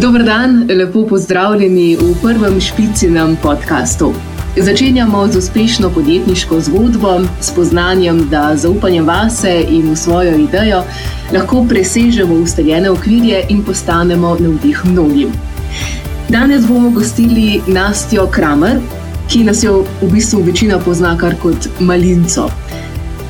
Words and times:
Dober 0.00 0.22
dan, 0.24 0.68
lepo 0.70 1.06
pozdravljeni 1.06 1.96
v 1.96 2.14
prvem 2.22 2.60
špicinem 2.60 3.36
podkastu. 3.42 4.12
Začenjamo 4.56 5.28
z 5.28 5.36
uspešno 5.36 5.90
podjetniško 5.90 6.60
zgodbo, 6.60 7.20
s 7.40 7.50
poznanjem, 7.50 8.28
da 8.30 8.56
zaupanje 8.56 9.02
vase 9.02 9.64
in 9.70 9.90
v 9.90 9.96
svojo 9.96 10.36
idejo 10.36 10.82
lahko 11.34 11.64
presežemo 11.68 12.34
ustaljene 12.34 12.90
okvirje 12.90 13.44
in 13.48 13.64
postanemo 13.64 14.36
navdih 14.40 14.82
mnogim. 14.84 15.32
Danes 16.28 16.66
bomo 16.66 16.90
gostili 16.90 17.60
Nastjo 17.66 18.26
Kramer, 18.26 18.78
ki 19.28 19.44
nas 19.44 19.64
jo 19.64 19.84
v 20.02 20.12
bistvu 20.12 20.42
večina 20.42 20.78
pozna 20.78 21.18
kar 21.18 21.34
kot 21.42 21.68
Malinco. 21.80 22.50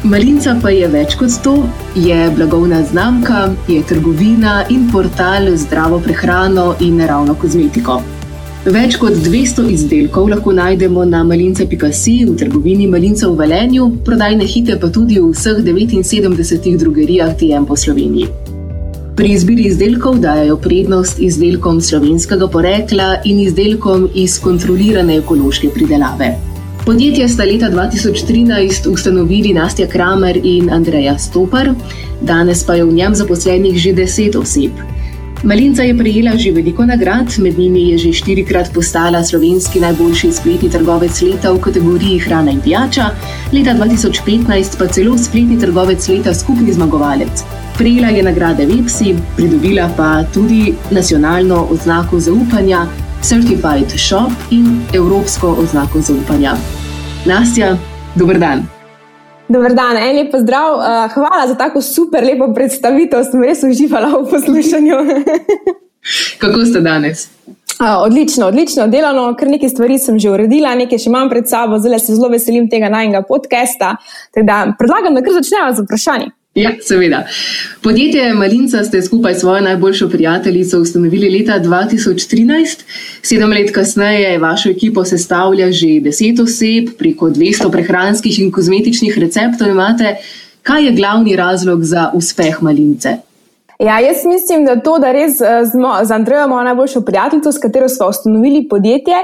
Malinca 0.07 0.53
pa 0.63 0.71
je 0.71 0.87
več 0.87 1.17
kot 1.19 1.41
to, 1.43 1.57
je 1.99 2.17
blagovna 2.37 2.85
znamka, 2.87 3.49
je 3.67 3.81
trgovina 3.83 4.61
in 4.71 4.85
portal 4.93 5.49
z 5.51 5.65
zdravo 5.65 5.99
prehrano 5.99 6.77
in 6.79 7.01
naravno 7.03 7.35
kozmetiko. 7.35 7.97
Več 8.63 8.95
kot 9.03 9.17
200 9.25 9.65
izdelkov 9.75 10.29
lahko 10.31 10.55
najdemo 10.55 11.03
na 11.05 11.25
malinca.si 11.27 12.15
v 12.29 12.37
trgovini 12.39 12.87
Malinca 12.87 13.27
v 13.27 13.43
Velenju, 13.43 13.89
prodajne 14.07 14.47
hite 14.47 14.79
pa 14.79 14.87
tudi 14.87 15.19
v 15.19 15.33
vseh 15.33 15.65
79 15.67 16.79
drogerijah 16.79 17.35
TM 17.35 17.67
po 17.67 17.75
Sloveniji. 17.75 18.29
Pri 19.19 19.33
izbiri 19.35 19.67
izdelkov 19.67 20.21
dajo 20.23 20.61
prednost 20.63 21.19
izdelkom 21.19 21.81
slovenskega 21.83 22.47
porekla 22.47 23.17
in 23.25 23.43
izdelkom 23.43 24.07
iz 24.15 24.39
kontrolirane 24.39 25.19
ekološke 25.25 25.75
pridelave. 25.75 26.37
Podjetje 26.89 27.29
sta 27.29 27.45
leta 27.45 27.67
2013 27.71 28.89
ustanovili 28.89 29.53
Nastja 29.53 29.87
Kramer 29.87 30.41
in 30.43 30.71
Andreja 30.73 31.19
Stopar, 31.19 31.69
danes 32.21 32.63
pa 32.65 32.75
je 32.75 32.85
v 32.85 32.93
njem 32.93 33.15
zaposlenih 33.15 33.77
že 33.79 33.93
deset 33.93 34.37
oseb. 34.37 34.73
Malinca 35.43 35.83
je 35.83 35.99
prejela 35.99 36.33
že 36.37 36.53
veliko 36.53 36.87
nagrad, 36.87 37.35
med 37.39 37.59
njimi 37.59 37.91
je 37.91 37.99
že 37.99 38.13
štirikrat 38.13 38.73
postala 38.75 39.25
slovenski 39.25 39.81
najboljši 39.81 40.33
spletni 40.33 40.71
trgovec 40.71 41.21
leta 41.23 41.53
v 41.53 41.61
kategoriji 41.61 42.19
hrana 42.19 42.51
in 42.51 42.61
pijača, 42.61 43.11
leta 43.53 43.75
2015 43.77 44.79
pa 44.79 44.87
celo 44.87 45.19
spletni 45.19 45.61
trgovec 45.61 46.09
leta 46.09 46.35
skupni 46.35 46.73
zmagovalec. 46.73 47.45
Prejela 47.79 48.09
je 48.09 48.23
nagrade 48.23 48.67
Vepsi, 48.67 49.15
pridobila 49.37 49.91
pa 49.97 50.25
tudi 50.35 50.73
nacionalno 50.91 51.67
oznako 51.71 52.21
zaupanja 52.21 52.87
Certified 53.23 53.93
Shop 53.99 54.33
in 54.51 54.81
evropsko 54.95 55.57
oznako 55.61 56.01
zaupanja. 56.01 56.78
Nastja, 57.27 57.77
dober 58.15 58.39
dan. 58.39 58.63
Dober 59.49 59.75
dan, 59.75 59.97
en 59.97 60.15
lep 60.17 60.31
pozdrav. 60.31 60.77
Uh, 60.79 61.09
hvala 61.15 61.47
za 61.49 61.55
tako 61.59 61.83
super 61.83 62.23
lepo 62.25 62.53
predstavitev, 62.55 63.25
sem 63.27 63.43
res 63.43 63.65
uživala 63.67 64.13
v 64.15 64.29
poslušanju. 64.31 64.99
Kako 66.43 66.65
ste 66.65 66.81
danes? 66.81 67.27
Uh, 67.81 68.05
odlično, 68.05 68.47
odlično 68.47 68.87
delano, 68.87 69.33
kar 69.39 69.51
nekaj 69.51 69.73
stvari 69.75 69.99
sem 69.99 70.19
že 70.19 70.31
uredila, 70.31 70.77
nekaj 70.79 70.99
še 70.99 71.11
imam 71.11 71.31
pred 71.31 71.51
sabo, 71.51 71.79
zelo 71.83 71.99
se 71.99 72.15
zelo 72.15 72.31
veselim 72.31 72.71
tega 72.71 72.91
najnega 72.93 73.25
podcasta. 73.27 73.97
Predlagam, 74.35 75.19
da 75.19 75.23
kar 75.23 75.41
začnemo 75.41 75.75
z 75.75 75.87
vprašanjem. 75.87 76.35
Ja, 76.55 76.71
seveda. 76.83 77.25
Podjetje 77.83 78.35
Malinca 78.35 78.85
ste 78.85 79.03
skupaj 79.03 79.35
s 79.35 79.41
svojo 79.41 79.61
najboljšo 79.61 80.09
prijateljico 80.09 80.81
ustanovili 80.81 81.39
leta 81.39 81.61
2013. 81.61 82.79
Sedem 83.23 83.51
let 83.51 83.73
kasneje 83.75 84.39
vašo 84.39 84.71
ekipo 84.71 85.05
sestavlja 85.05 85.73
že 85.73 86.01
deset 86.01 86.41
oseb, 86.41 86.89
preko 86.99 87.31
200 87.31 87.71
prehranskih 87.73 88.41
in 88.41 88.53
kozmetičnih 88.53 89.19
receptov 89.19 89.69
imate. 89.69 90.17
Kaj 90.63 90.85
je 90.85 90.93
glavni 90.93 91.37
razlog 91.37 91.85
za 91.85 92.11
uspeh 92.15 92.63
Malince? 92.63 93.17
Ja, 93.79 94.01
jaz 94.01 94.25
mislim, 94.27 94.65
da 94.65 94.81
to, 94.81 94.97
da 94.99 95.13
res 95.13 95.41
eh, 95.41 95.65
z 96.05 96.11
Andrejo 96.11 96.45
imamo 96.45 96.63
najboljšo 96.63 97.01
prijateljico, 97.01 97.53
s 97.53 97.59
katero 97.59 97.89
smo 97.89 98.09
ustanovili 98.09 98.69
podjetje, 98.69 99.15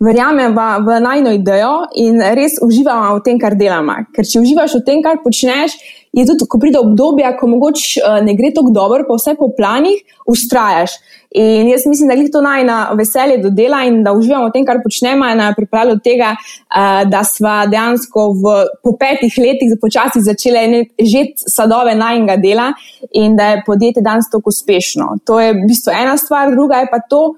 verjamem 0.00 0.54
v, 0.54 0.66
v 0.86 1.00
najno 1.00 1.32
idejo 1.32 1.72
in 1.96 2.22
res 2.22 2.60
uživamo 2.62 3.16
v 3.16 3.22
tem, 3.26 3.40
kar 3.42 3.58
delamo. 3.58 3.96
Ker 4.14 4.28
če 4.30 4.44
uživaš 4.44 4.78
v 4.78 4.84
tem, 4.86 5.02
kar 5.02 5.18
počneš, 5.24 5.74
je 6.14 6.26
tudi, 6.26 6.46
ko 6.48 6.58
pride 6.58 6.78
obdobje, 6.78 7.32
ko 7.40 7.48
mogoče 7.50 8.00
uh, 8.00 8.20
ne 8.24 8.34
gre 8.38 8.52
tako 8.54 8.70
dobro, 8.74 9.04
pa 9.08 9.18
vse 9.18 9.34
po 9.38 9.50
planih, 9.56 10.00
ustrajaš. 10.30 10.96
In 11.34 11.68
jaz 11.68 11.86
mislim, 11.86 12.08
da 12.08 12.14
je 12.14 12.30
to 12.30 12.40
najna 12.40 12.76
veselje 12.94 13.40
do 13.42 13.50
dela 13.50 13.82
in 13.84 14.02
da 14.04 14.12
uživamo 14.14 14.48
v 14.48 14.52
tem, 14.54 14.66
kar 14.66 14.78
počnemo, 14.84 15.26
in 15.26 15.42
je 15.42 15.54
pripravljalo 15.56 15.98
tega, 16.04 16.34
uh, 16.38 17.02
da 17.10 17.24
smo 17.26 17.54
dejansko 17.70 18.28
v, 18.42 18.56
po 18.82 18.94
petih 19.00 19.38
letih 19.42 19.74
počasi 19.80 20.22
začeli 20.22 20.84
žeti 20.98 21.50
sadove 21.50 21.94
najnega 21.98 22.36
dela 22.36 22.70
in 23.12 23.36
da 23.36 23.50
je 23.50 23.62
podjetje 23.66 24.02
danes 24.02 24.30
tako 24.30 24.54
uspešno. 24.54 25.16
To 25.24 25.40
je 25.40 25.52
v 25.52 25.66
bistvu 25.68 25.92
ena 25.92 26.16
stvar, 26.16 26.54
druga 26.54 26.84
je 26.84 26.90
pa 26.90 27.02
to, 27.10 27.34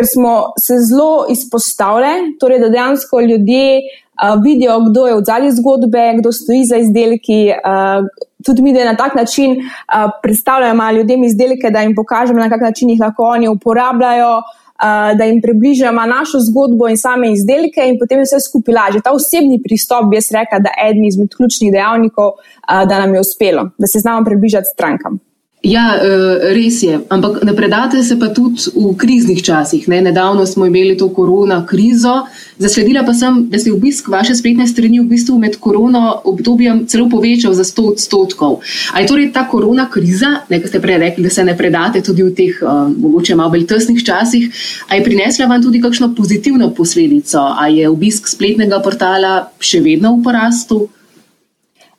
ker 0.00 0.06
smo 0.08 0.52
se 0.58 0.74
zelo 0.88 1.26
izpostavljali, 1.28 2.36
torej 2.40 2.58
da 2.58 2.68
dejansko 2.68 3.20
ljudje 3.20 3.80
uh, 3.80 4.42
vidijo, 4.42 4.78
kdo 4.90 5.06
je 5.06 5.16
v 5.18 5.24
zadnji 5.24 5.52
zgodbe, 5.52 6.04
kdo 6.18 6.32
stoji 6.32 6.64
za 6.64 6.76
izdelki. 6.76 7.52
Uh, 7.52 8.08
tudi 8.46 8.62
mi, 8.62 8.72
da 8.72 8.84
na 8.84 8.96
tak 8.96 9.14
način 9.14 9.58
uh, 9.60 10.10
predstavljamo 10.22 10.90
ljudem 10.90 11.24
izdelke, 11.24 11.70
da 11.70 11.84
jim 11.84 11.94
pokažemo, 11.94 12.40
na 12.40 12.48
kak 12.48 12.60
način 12.60 12.90
jih 12.90 13.00
lahko 13.00 13.28
oni 13.36 13.48
uporabljajo. 13.48 14.40
Uh, 14.80 15.12
da 15.18 15.24
jim 15.24 15.42
približamo 15.44 16.06
našo 16.06 16.38
zgodbo 16.40 16.88
in 16.88 16.96
same 16.96 17.32
izdelke, 17.32 17.84
in 17.84 17.98
potem 18.00 18.18
je 18.18 18.24
vse 18.24 18.38
skupaj 18.40 18.74
lažje. 18.74 19.02
Ta 19.04 19.12
osebni 19.12 19.58
pristop, 19.62 20.06
bi 20.08 20.16
jaz 20.16 20.30
rekla, 20.32 20.58
da 20.64 20.72
je 20.72 20.90
eden 20.90 21.04
izmed 21.04 21.34
ključnih 21.36 21.72
dejavnikov, 21.72 22.30
uh, 22.32 22.88
da 22.88 23.02
nam 23.02 23.12
je 23.14 23.20
uspelo, 23.20 23.68
da 23.78 23.86
se 23.86 24.00
znamo 24.00 24.24
približati 24.24 24.72
strankam. 24.72 25.20
Ja, 25.60 25.92
eh, 25.92 26.54
res 26.56 26.80
je. 26.80 27.00
Ampak 27.12 27.42
ne 27.44 27.52
predate 27.52 28.00
se 28.02 28.16
pa 28.16 28.30
tudi 28.32 28.72
v 28.72 28.96
kriznih 28.96 29.42
časih. 29.44 29.88
Ne? 29.92 30.00
Nedavno 30.00 30.46
smo 30.46 30.64
imeli 30.64 30.96
to 30.96 31.10
korona 31.12 31.66
krizo. 31.66 32.24
Zasledila 32.56 33.02
pa 33.04 33.12
sem, 33.12 33.44
da 33.50 33.58
se 33.58 33.68
je 33.68 33.74
obisk 33.74 34.08
vaše 34.08 34.34
spletne 34.34 34.66
strani 34.66 35.00
v 35.00 35.04
bistvu 35.04 35.36
med 35.38 35.58
korona 35.60 36.14
obdobjem 36.24 36.86
celo 36.88 37.08
povečal 37.12 37.52
za 37.52 37.64
100 37.64 37.92
odstotkov. 37.92 38.64
Ali 38.94 39.04
je 39.04 39.08
torej 39.08 39.32
ta 39.32 39.44
korona 39.48 39.84
kriza, 39.90 40.40
nekaj 40.48 40.68
ste 40.68 40.80
prej 40.80 40.98
rekli, 40.98 41.24
da 41.24 41.30
se 41.30 41.44
ne 41.44 41.56
predate 41.56 42.00
tudi 42.00 42.24
v 42.24 42.32
teh 42.32 42.56
uh, 42.62 42.88
mogoče 42.88 43.36
malo 43.36 43.52
bolj 43.52 43.66
tesnih 43.66 44.00
časih, 44.04 44.48
ali 44.88 45.00
je 45.00 45.04
prinesla 45.04 45.46
vam 45.46 45.62
tudi 45.62 45.80
kakšno 45.80 46.14
pozitivno 46.16 46.70
posledico? 46.72 47.52
Ali 47.56 47.84
je 47.84 47.88
obisk 47.88 48.28
spletnega 48.28 48.80
portala 48.80 49.52
še 49.60 49.80
vedno 49.84 50.16
v 50.16 50.24
porastu? 50.24 50.88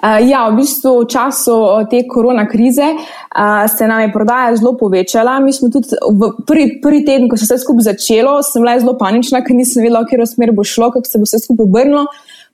Uh, 0.02 0.18
ja, 0.26 0.50
v 0.50 0.58
bistvu 0.58 1.04
v 1.04 1.08
času 1.14 1.56
te 1.86 2.00
korona 2.10 2.48
krize 2.50 2.88
uh, 2.90 3.68
se 3.70 3.86
nam 3.88 4.02
je 4.02 4.12
prodaja 4.12 4.56
zelo 4.58 4.74
povečala. 4.78 5.40
Mi 5.40 5.54
smo 5.54 5.70
tudi 5.70 5.94
v 5.94 6.32
prvi, 6.48 6.80
prvi 6.82 7.06
teden, 7.06 7.30
ko 7.30 7.38
se 7.38 7.46
je 7.46 7.52
vse 7.52 7.62
skupaj 7.62 7.86
začelo, 7.94 8.40
sem 8.42 8.66
bila 8.66 8.80
zelo 8.82 8.98
panična, 8.98 9.44
ker 9.46 9.54
nisem 9.54 9.86
vedela, 9.86 10.02
v 10.02 10.10
katero 10.10 10.26
smer 10.26 10.56
bo 10.58 10.66
šlo, 10.66 10.90
kako 10.96 11.06
se 11.06 11.22
bo 11.22 11.30
vse 11.30 11.44
skupaj 11.46 11.70
obrnilo. 11.70 12.08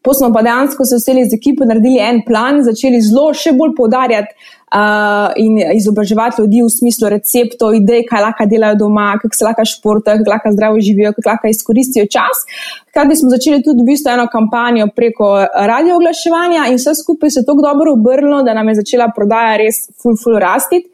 Potem 0.03 0.19
smo 0.19 0.33
pa 0.35 0.43
dejansko 0.43 0.85
se 0.85 0.99
vseli 0.99 1.23
z 1.23 1.39
ekipo, 1.39 1.65
naredili 1.65 2.03
en 2.03 2.21
plan, 2.27 2.59
začeli 2.67 2.99
zelo 3.01 3.31
še 3.31 3.55
bolj 3.55 3.73
poudarjati 3.79 4.35
uh, 4.75 5.31
in 5.35 5.59
izobraževati 5.75 6.41
ljudi 6.41 6.61
v 6.61 6.69
smislu 6.69 7.09
receptov, 7.09 7.75
idej, 7.75 8.03
kaj 8.09 8.21
lahko 8.21 8.47
delajo 8.49 8.75
doma, 8.83 9.13
kako 9.21 9.35
se 9.35 9.45
lahko 9.45 9.65
športajo, 9.65 10.17
kako 10.17 10.33
lahko 10.33 10.51
zdravo 10.51 10.81
živijo, 10.81 11.13
kako 11.15 11.29
lahko 11.29 11.47
izkoristijo 11.47 12.05
čas. 12.05 12.43
Hkrati 12.89 13.15
smo 13.15 13.29
začeli 13.29 13.63
tudi 13.63 13.81
v 13.81 13.89
bistvu 13.93 14.11
eno 14.11 14.27
kampanjo 14.31 14.89
preko 14.95 15.31
radio 15.71 15.95
oglaševanja 15.95 16.67
in 16.67 16.77
vse 16.81 16.95
skupaj 17.03 17.29
se 17.29 17.39
je 17.39 17.45
tako 17.45 17.61
dobro 17.61 17.93
obrnilo, 17.93 18.43
da 18.43 18.53
nam 18.53 18.69
je 18.69 18.79
začela 18.81 19.11
prodaja 19.15 19.57
res 19.57 19.87
full, 20.01 20.19
full 20.23 20.39
rastiti. 20.39 20.89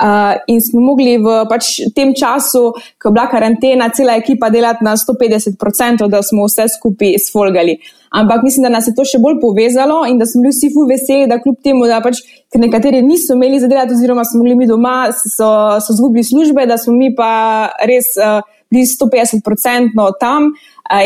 Uh, 0.00 0.38
in 0.46 0.62
smo 0.64 0.80
mogli 0.80 1.18
v 1.20 1.42
pač, 1.44 1.74
tem 1.92 2.14
času, 2.16 2.70
ko 2.96 3.10
je 3.10 3.12
bila 3.12 3.26
karantena, 3.28 3.90
cela 3.92 4.14
ekipa 4.16 4.48
delati 4.48 4.80
na 4.80 4.94
150%, 4.96 6.08
da 6.08 6.22
smo 6.24 6.46
vse 6.48 6.70
skupaj 6.72 7.18
sfolgali. 7.20 7.74
Ampak 8.10 8.40
mislim, 8.42 8.64
da 8.64 8.70
nas 8.72 8.88
je 8.88 8.94
to 8.96 9.04
še 9.04 9.20
bolj 9.20 9.36
povezalo 9.42 10.00
in 10.08 10.16
da 10.16 10.24
smo 10.26 10.40
bili 10.46 10.54
vsi 10.54 10.70
fu 10.72 10.86
veseli, 10.88 11.28
da 11.28 11.36
kljub 11.42 11.60
temu, 11.60 11.84
da 11.84 12.00
pač 12.00 12.22
nekateri 12.58 13.02
niso 13.02 13.34
imeli 13.34 13.60
zadelati, 13.60 13.92
oziroma 13.92 14.24
smo 14.24 14.42
bili 14.42 14.56
mi 14.56 14.66
doma, 14.66 15.12
so, 15.12 15.80
so 15.80 15.92
zgubili 15.92 16.24
službe, 16.24 16.66
da 16.66 16.78
smo 16.78 16.92
mi 16.92 17.14
pa 17.14 17.68
res 17.86 18.16
uh, 18.18 18.42
bili 18.70 18.86
150% 18.86 20.12
tam. 20.20 20.52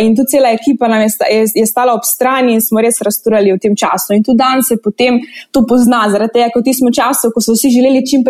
In 0.01 0.15
tudi 0.17 0.29
cela 0.29 0.49
ekipa 0.49 0.89
nam 0.89 1.01
je, 1.01 1.09
je, 1.31 1.45
je 1.55 1.67
stala 1.67 1.93
ob 1.93 2.05
strani 2.05 2.55
in 2.55 2.61
smo 2.61 2.81
res 2.81 3.03
rasturali 3.05 3.53
v 3.53 3.59
tem 3.61 3.75
času. 3.77 4.15
In 4.17 4.23
tudi 4.25 4.39
danes 4.41 4.69
se 4.69 4.79
potem 4.81 5.19
to 5.53 5.61
pozna, 5.69 6.07
zaradi 6.09 6.39
tega, 6.39 6.49
kot 6.55 6.71
smo 6.73 6.89
času, 6.89 7.29
ko 7.35 7.43
so 7.45 7.53
vsi 7.53 7.69
želeli 7.75 8.01
čim, 8.09 8.25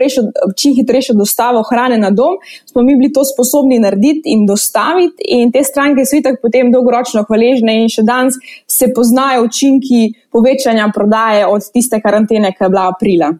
čim 0.58 0.74
hitrejšo 0.74 1.14
dostavo 1.14 1.62
hrane 1.68 1.98
na 1.98 2.10
dom, 2.10 2.40
smo 2.66 2.82
mi 2.82 2.96
bili 2.98 3.12
to 3.12 3.22
sposobni 3.24 3.78
narediti 3.78 4.34
in 4.34 4.46
dostaviti. 4.46 5.28
In 5.38 5.52
te 5.54 5.62
stranke 5.62 6.02
so 6.02 6.18
itak 6.18 6.40
potem 6.42 6.72
dolgoročno 6.74 7.22
hvaležne 7.28 7.76
in 7.84 7.86
še 7.92 8.02
danes 8.02 8.34
se 8.66 8.90
poznajo 8.90 9.44
učinki 9.46 10.08
povečanja 10.34 10.88
prodaje 10.94 11.46
od 11.46 11.62
tiste 11.70 12.02
karantene, 12.02 12.50
ki 12.50 12.66
je 12.66 12.72
bila 12.72 12.88
aprila. 12.90 13.30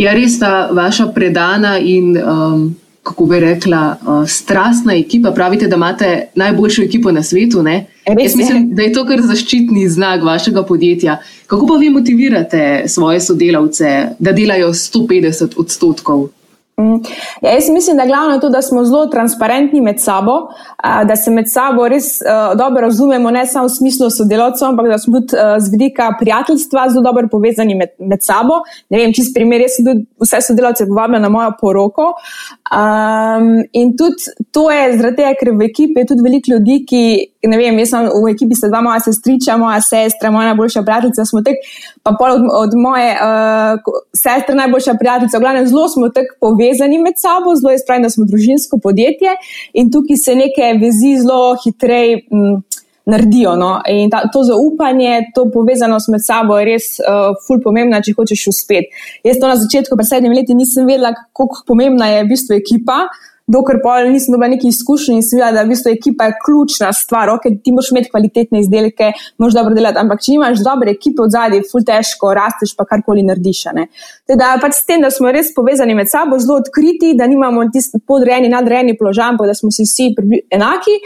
Ja, 0.00 0.16
res 0.16 0.38
ta 0.40 0.70
vaša 0.72 1.10
predana 1.12 1.76
in. 1.76 2.16
Um 2.16 2.64
kako 3.04 3.26
bi 3.26 3.40
rekla, 3.40 3.96
uh, 4.00 4.28
strastna 4.28 4.94
ekipa. 4.94 5.32
Pravite, 5.32 5.68
da 5.68 5.76
imate 5.76 6.28
najboljšo 6.34 6.82
ekipo 6.82 7.12
na 7.12 7.22
svetu. 7.22 7.64
Jaz 8.22 8.36
mislim, 8.36 8.70
da 8.74 8.82
je 8.82 8.92
to 8.92 9.04
kar 9.06 9.20
zaščitni 9.22 9.88
znak 9.88 10.24
vašega 10.24 10.62
podjetja. 10.62 11.18
Kako 11.46 11.66
pa 11.66 11.74
vi 11.74 11.90
motivirate 11.90 12.84
svoje 12.86 13.20
sodelavce, 13.20 14.08
da 14.18 14.32
delajo 14.32 14.72
150 14.72 15.52
odstotkov? 15.56 16.28
Mm. 16.80 16.94
Ja, 17.42 17.50
jaz 17.50 17.68
mislim, 17.70 17.96
da 17.96 18.02
je 18.02 18.08
glavno 18.08 18.38
to, 18.38 18.48
da 18.48 18.62
smo 18.62 18.84
zelo 18.84 19.06
transparentni 19.06 19.80
med 19.80 20.00
sabo, 20.00 20.32
da 21.06 21.16
se 21.16 21.30
med 21.30 21.44
sabo 21.48 21.88
res 21.88 22.04
dobro 22.58 22.80
razumemo, 22.80 23.30
ne 23.30 23.46
samo 23.46 23.66
v 23.66 23.70
smislu 23.70 24.10
sodelavcev, 24.10 24.68
ampak 24.68 24.88
da 24.88 24.98
smo 24.98 25.20
tudi 25.20 25.36
z 25.58 25.70
vidika 25.70 26.08
prijateljstva 26.20 26.88
zelo 26.90 27.02
dobro 27.02 27.28
povezani 27.30 27.74
med, 27.74 27.94
med 27.98 28.22
sabo. 28.22 28.58
Ne 28.90 28.98
vem, 28.98 29.12
čist 29.14 29.34
primer, 29.34 29.62
jaz 29.62 29.76
sem 29.76 29.86
tudi 29.86 30.02
vse 30.24 30.40
sodelavce 30.48 30.88
povabila 30.90 31.22
na 31.22 31.30
mojo 31.30 31.52
poroko. 31.60 32.10
Um, 32.74 33.62
in 33.72 33.94
tudi 33.96 34.34
to 34.50 34.66
je 34.70 34.96
zaradi 34.96 35.22
tega, 35.22 35.34
ker 35.38 35.52
v 35.54 35.68
ekipi 35.70 36.02
je 36.02 36.10
tudi 36.10 36.26
veliko 36.26 36.56
ljudi, 36.56 36.80
ki 36.90 37.04
ne 37.46 37.58
vem, 37.58 37.78
jaz 37.82 37.92
sem 37.92 38.08
v 38.08 38.32
ekipi, 38.32 38.56
sta 38.58 38.70
dva 38.72 38.80
moja 38.84 39.00
sestriča, 39.04 39.56
moja 39.60 39.80
sestra, 39.84 40.30
moja 40.34 40.52
najboljša 40.52 40.82
prijateljica, 40.86 41.24
smo 41.28 41.42
tek, 41.46 41.60
pa 42.02 42.14
pol 42.18 42.36
od, 42.36 42.46
od 42.60 42.76
moje 42.78 43.10
uh, 43.14 43.94
sestre 44.16 44.56
najboljša 44.58 44.96
prijateljica, 45.00 45.38
v 45.38 45.46
glavnem 45.46 45.66
zelo 45.70 45.88
smo 45.88 46.10
tako 46.14 46.38
povezani 46.40 47.00
med 47.02 47.18
sabo, 47.20 47.56
zelo 47.60 47.74
je 47.74 47.82
spravljeno, 47.82 48.10
da 48.10 48.16
smo 48.16 48.28
družinsko 48.30 48.78
podjetje 48.82 49.36
in 49.72 49.92
tukaj 49.92 50.20
se 50.24 50.38
neke 50.38 50.74
vezi 50.80 51.18
zelo 51.22 51.56
hitreje. 51.64 52.24
Mm, 52.30 52.62
Naredijo. 53.04 53.50
No? 53.60 53.82
In 53.88 54.08
ta, 54.08 54.22
to 54.32 54.40
zaupanje, 54.48 55.26
to 55.34 55.42
povezanost 55.52 56.08
med 56.08 56.22
sabo 56.24 56.56
je 56.56 56.64
res 56.70 56.86
uh, 57.02 57.34
ful 57.44 57.60
pomembna, 57.60 57.98
če 58.00 58.14
hočeš 58.16 58.46
uspeti. 58.48 59.02
Jaz 59.28 59.36
to 59.42 59.50
na 59.50 59.58
začetku, 59.60 59.98
pred 60.00 60.08
sedmimi 60.08 60.38
leti, 60.38 60.56
nisem 60.56 60.88
vedela, 60.88 61.10
kako 61.36 61.66
pomembna 61.68 62.08
je 62.08 62.22
v 62.22 62.30
bistvu 62.30 62.56
ekipa. 62.56 63.02
Uh, 63.46 63.54
dokler 63.54 63.80
pa 63.82 63.98
nisem 64.08 64.32
dobil 64.32 64.54
neki 64.54 64.68
izkušnji 64.68 65.18
in 65.18 65.24
sem 65.24 65.38
videl, 65.38 65.56
da 65.58 65.64
v 65.64 65.72
bistvu 65.72 65.92
ekipa 65.92 66.28
je 66.28 66.36
ključna 66.44 66.92
stvar, 66.96 67.30
ok, 67.34 67.48
ti 67.64 67.72
moraš 67.72 67.90
imeti 67.92 68.10
kvalitetne 68.10 68.60
izdelke, 68.60 69.10
moraš 69.38 69.58
dobro 69.58 69.76
delati, 69.76 70.00
ampak 70.00 70.22
če 70.24 70.32
imaš 70.38 70.62
dobre 70.64 70.94
ekipe 70.96 71.22
od 71.24 71.34
zadaj, 71.34 71.64
ful 71.70 71.84
težko 71.84 72.32
rasteš, 72.36 72.74
pa 72.78 72.88
karkoli 72.88 73.24
narediš. 73.26 73.64
Teda 74.28 74.54
pač 74.62 74.78
s 74.80 74.88
tem, 74.88 75.04
da 75.04 75.12
smo 75.12 75.32
res 75.34 75.52
povezani 75.56 75.96
med 75.98 76.10
sabo, 76.10 76.38
zelo 76.40 76.58
odkriti, 76.62 77.12
da 77.18 77.28
nimamo 77.30 77.68
tisti 77.72 78.00
podrejeni, 78.06 78.52
nadrejeni 78.52 78.96
položaj, 78.98 79.34
ampak 79.34 79.52
da 79.52 79.58
smo 79.58 79.72
si 79.74 79.86
vsi 79.88 80.10
enaki 80.52 80.98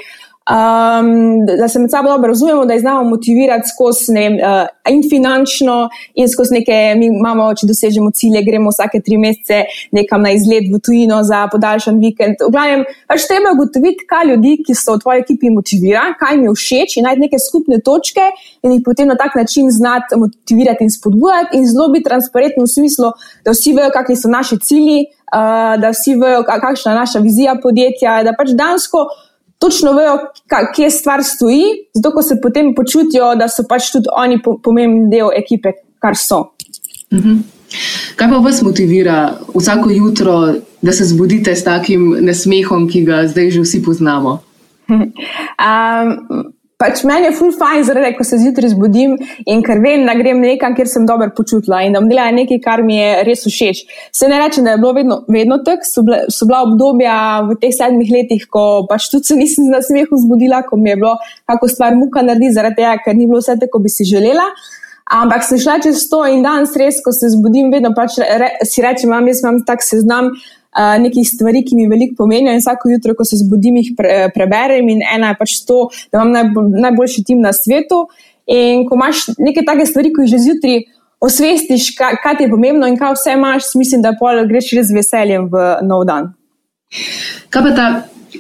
um, 0.49 1.47
da 1.47 1.69
se 1.69 1.79
med 1.79 1.91
sabo 1.91 2.09
dobro 2.09 2.29
razumemo, 2.29 2.65
da 2.65 2.73
jih 2.73 2.81
znamo 2.81 3.11
motivirati 3.11 3.69
skozi 3.69 4.13
vem, 4.15 4.35
uh, 4.35 4.67
in 4.95 5.03
finančno, 5.11 5.89
in 6.15 6.29
skozi 6.29 6.55
neke, 6.55 6.95
mi 6.97 7.07
imamo, 7.07 7.51
če 7.55 7.69
dosežemo 7.69 8.11
cilje, 8.11 8.43
gremo 8.47 8.73
vsake 8.73 9.03
tri 9.05 9.19
mesece 9.21 9.63
nekam 9.93 10.25
na 10.25 10.33
izlet 10.33 10.71
v 10.73 10.81
tujino 10.85 11.21
za 11.23 11.45
podaljšan 11.53 12.01
vikend. 12.01 12.41
V 12.47 12.51
glavnem, 12.55 12.87
pač 13.11 13.29
treba 13.29 13.53
ugotoviti, 13.57 14.07
kaj 14.09 14.31
ljudi, 14.33 14.57
ki 14.65 14.77
so 14.79 14.97
v 14.97 15.05
tvoji 15.05 15.25
ekipi, 15.27 15.53
motivira, 15.53 16.09
kaj 16.21 16.37
jim 16.37 16.49
je 16.49 16.57
všeč 16.63 16.97
in 16.97 17.09
najti 17.09 17.27
neke 17.27 17.43
skupne 17.43 17.81
točke 17.85 18.25
in 18.65 18.79
jih 18.79 18.83
potem 18.85 19.09
na 19.09 19.19
tak 19.21 19.37
način 19.37 19.71
znati 19.71 20.17
motivirati 20.17 20.85
in 20.85 20.91
spodbujati 20.91 21.61
in 21.61 21.69
zelo 21.69 21.91
biti 21.93 22.09
transparentni 22.09 22.65
v 22.65 22.73
smislu, 22.73 23.13
da 23.45 23.53
vsi 23.53 23.77
vejo, 23.77 23.93
kakšni 23.95 24.17
so 24.17 24.33
naši 24.33 24.61
cilji. 24.65 25.07
Uh, 25.29 25.75
da 25.77 25.91
vsi 25.93 26.15
vejo, 26.17 26.41
kakšna 26.41 26.95
je 26.95 26.97
naša 26.97 27.21
vizija 27.21 27.53
podjetja, 27.61 28.23
da 28.25 28.33
pač 28.33 28.55
dansko 28.57 29.03
točno 29.59 29.93
vejo, 29.93 30.19
kje 30.75 30.91
stvar 30.91 31.25
stoji, 31.25 31.63
zato 31.95 32.15
ko 32.15 32.23
se 32.23 32.41
potem 32.43 32.75
počutijo, 32.75 33.35
da 33.35 33.49
so 33.49 33.65
pač 33.69 33.93
tudi 33.93 34.11
oni 34.17 34.41
pomemben 34.43 35.11
del 35.11 35.33
ekipe, 35.37 35.73
kar 35.99 36.17
so. 36.17 36.45
Mhm. 37.13 37.39
Kaj 38.17 38.31
pa 38.31 38.39
vas 38.41 38.63
motivira 38.63 39.39
vsako 39.55 39.91
jutro, 39.91 40.55
da 40.83 40.93
se 40.93 41.05
zbudite 41.05 41.57
s 41.57 41.65
takim 41.65 42.17
nasmehom, 42.21 42.89
ki 42.89 43.03
ga 43.05 43.27
zdaj 43.29 43.51
že 43.51 43.65
vsi 43.65 43.83
poznamo? 43.83 44.39
Um, 45.59 46.53
Pač 46.79 47.01
meni 47.03 47.27
je 47.27 47.33
full 47.35 47.51
fine, 47.59 47.83
zaradi 47.83 48.13
ko 48.15 48.23
se 48.23 48.37
zjutraj 48.39 48.71
zbudim 48.71 49.17
in 49.51 49.65
ker 49.67 49.81
vem, 49.83 50.05
da 50.07 50.13
grem 50.15 50.39
nekam, 50.39 50.77
kjer 50.79 50.87
sem 50.87 51.09
dobro 51.09 51.27
počutila 51.35 51.81
in 51.83 51.97
da 51.97 51.99
bom 51.99 52.07
delala 52.07 52.31
nekaj, 52.37 52.61
kar 52.63 52.85
mi 52.87 52.95
je 53.01 53.09
res 53.27 53.43
všeč. 53.49 53.81
Se 54.15 54.29
ne 54.31 54.39
rečem, 54.39 54.63
da 54.63 54.77
je 54.77 54.81
bilo 54.85 54.93
vedno, 54.95 55.17
vedno 55.27 55.59
tako, 55.67 55.89
so, 55.89 56.05
so 56.31 56.47
bila 56.47 56.61
obdobja 56.69 57.17
v 57.49 57.57
teh 57.59 57.75
sedmih 57.75 58.13
letih, 58.15 58.45
ko 58.47 58.63
pač 58.87 59.09
tudi 59.11 59.27
se 59.27 59.39
nisem 59.41 59.73
na 59.75 59.83
smehu 59.83 60.21
zbudila, 60.23 60.63
ko 60.69 60.79
mi 60.79 60.93
je 60.93 61.01
bilo 61.03 61.17
kako 61.51 61.71
stvar 61.75 61.99
muka 61.99 62.23
narediti, 62.23 62.55
zaradi 62.61 62.79
tega, 62.79 62.95
ker 63.03 63.19
ni 63.19 63.27
bilo 63.27 63.43
vse 63.43 63.59
tako, 63.59 63.81
kot 63.81 63.89
bi 63.89 63.95
si 63.97 64.07
želela. 64.07 64.47
Ampak 65.19 65.43
sem 65.49 65.59
šla 65.59 65.81
čez 65.83 66.05
to 66.07 66.23
in 66.31 66.47
danes 66.47 66.79
res, 66.79 67.03
ko 67.03 67.11
se 67.17 67.33
zbudim, 67.35 67.73
vedno 67.75 67.91
pač 67.97 68.21
re, 68.23 68.53
si 68.63 68.87
rečem, 68.87 69.11
imam, 69.11 69.27
jaz 69.33 69.43
imam 69.43 69.65
tak 69.67 69.83
seznam 69.83 70.31
nekih 70.77 71.27
stvari, 71.27 71.65
ki 71.67 71.77
mi 71.77 71.89
veliko 71.89 72.15
pomenijo, 72.19 72.53
in 72.53 72.63
vsako 72.63 72.93
jutro, 72.93 73.15
ko 73.19 73.25
se 73.25 73.41
zbudim, 73.41 73.81
jih 73.83 73.95
pre, 73.97 74.29
preberem. 74.35 74.89
In 74.93 75.03
ena 75.03 75.33
je 75.33 75.39
pač 75.41 75.57
to, 75.67 75.89
da 76.13 76.21
imam 76.21 76.35
najbolj, 76.37 76.69
najboljši 76.85 77.25
tim 77.25 77.41
na 77.45 77.53
svetu. 77.57 78.05
In 78.49 78.87
ko 78.89 78.97
imaš 78.97 79.27
neke 79.39 79.65
take 79.67 79.87
stvari, 79.87 80.13
ko 80.13 80.25
jih 80.25 80.33
že 80.37 80.45
zjutraj 80.45 80.85
osvestiš, 81.21 81.91
kaj, 81.99 82.21
kaj 82.23 82.37
ti 82.39 82.47
je 82.47 82.51
pomembno 82.53 82.87
in 82.87 82.97
kaj 82.97 83.17
vse 83.17 83.35
imaš, 83.35 83.73
mislim, 83.77 84.05
da 84.05 84.15
greš 84.49 84.71
res 84.79 84.93
veseljem 84.95 85.49
v 85.53 85.65
nov 85.83 86.07
dan. 86.07 86.33
Kaj 87.51 87.63
pa 87.65 87.75
ta 87.77 87.89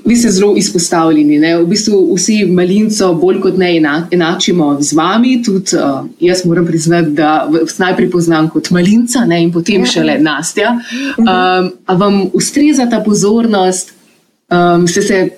vi 0.05 0.17
ste 0.17 0.31
zelo 0.31 0.56
izpostavljeni. 0.56 1.38
Ne? 1.38 1.56
V 1.58 1.67
bistvu 1.67 2.14
vsi 2.14 2.44
malinco 2.44 3.12
bolj 3.14 3.40
kot 3.40 3.56
ne 3.56 3.70
enačimo 4.11 4.76
z 4.81 4.96
vami. 4.96 5.43
Tudi 5.44 5.76
uh, 5.76 6.06
jaz 6.20 6.44
moram 6.44 6.67
priznati, 6.67 7.11
da 7.11 7.49
vas 7.50 7.79
najprej 7.79 8.11
poznam 8.11 8.50
kot 8.50 8.70
malinca 8.70 9.25
ne? 9.25 9.43
in 9.43 9.52
potem 9.52 9.81
ja. 9.81 9.87
šele 9.87 10.19
Nastja. 10.19 10.76
Um, 11.19 11.70
a 11.87 11.94
vam 11.94 12.26
ustreza 12.32 12.87
ta 12.90 13.00
pozornost? 13.05 13.93
Um, 14.50 14.88
ste 14.88 15.02
se 15.02 15.29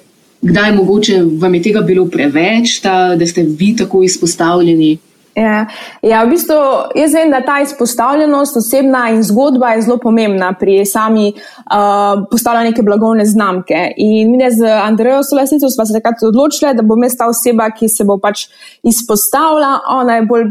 kdaj 0.42 0.72
mogoče 0.72 1.22
vam 1.38 1.54
je 1.54 1.62
tega 1.62 1.80
bilo 1.80 2.06
preveč, 2.08 2.80
ta, 2.80 3.16
da 3.16 3.26
ste 3.26 3.42
vi 3.42 3.74
tako 3.76 4.02
izpostavljeni? 4.02 4.98
Ja, 5.34 5.66
ja, 6.02 6.24
v 6.24 6.32
bistvu 6.32 6.56
jaz 6.98 7.12
vem, 7.14 7.30
da 7.30 7.40
ta 7.46 7.60
izpostavljenost, 7.62 8.56
osebna 8.56 9.04
in 9.14 9.22
zgodba 9.22 9.74
je 9.76 9.82
zelo 9.86 9.98
pomembna 10.02 10.52
pri 10.58 10.84
sami 10.86 11.28
uh, 11.30 12.24
postavljanju 12.30 12.70
neke 12.70 12.82
blagovne 12.82 13.24
znamke. 13.24 13.92
In 13.96 14.32
mi 14.32 14.50
z 14.50 14.66
Andrejo 14.82 15.22
Solesnico 15.22 15.70
smo 15.70 15.86
se 15.86 15.92
takrat 15.92 16.22
odločili, 16.22 16.74
da 16.74 16.82
bo 16.82 16.96
mest 16.96 17.18
ta 17.18 17.28
oseba, 17.30 17.70
ki 17.70 17.88
se 17.88 18.04
bo 18.04 18.18
pač 18.18 18.48
izpostavila, 18.82 19.78
ona 20.00 20.18
je 20.18 20.26
bolj. 20.26 20.50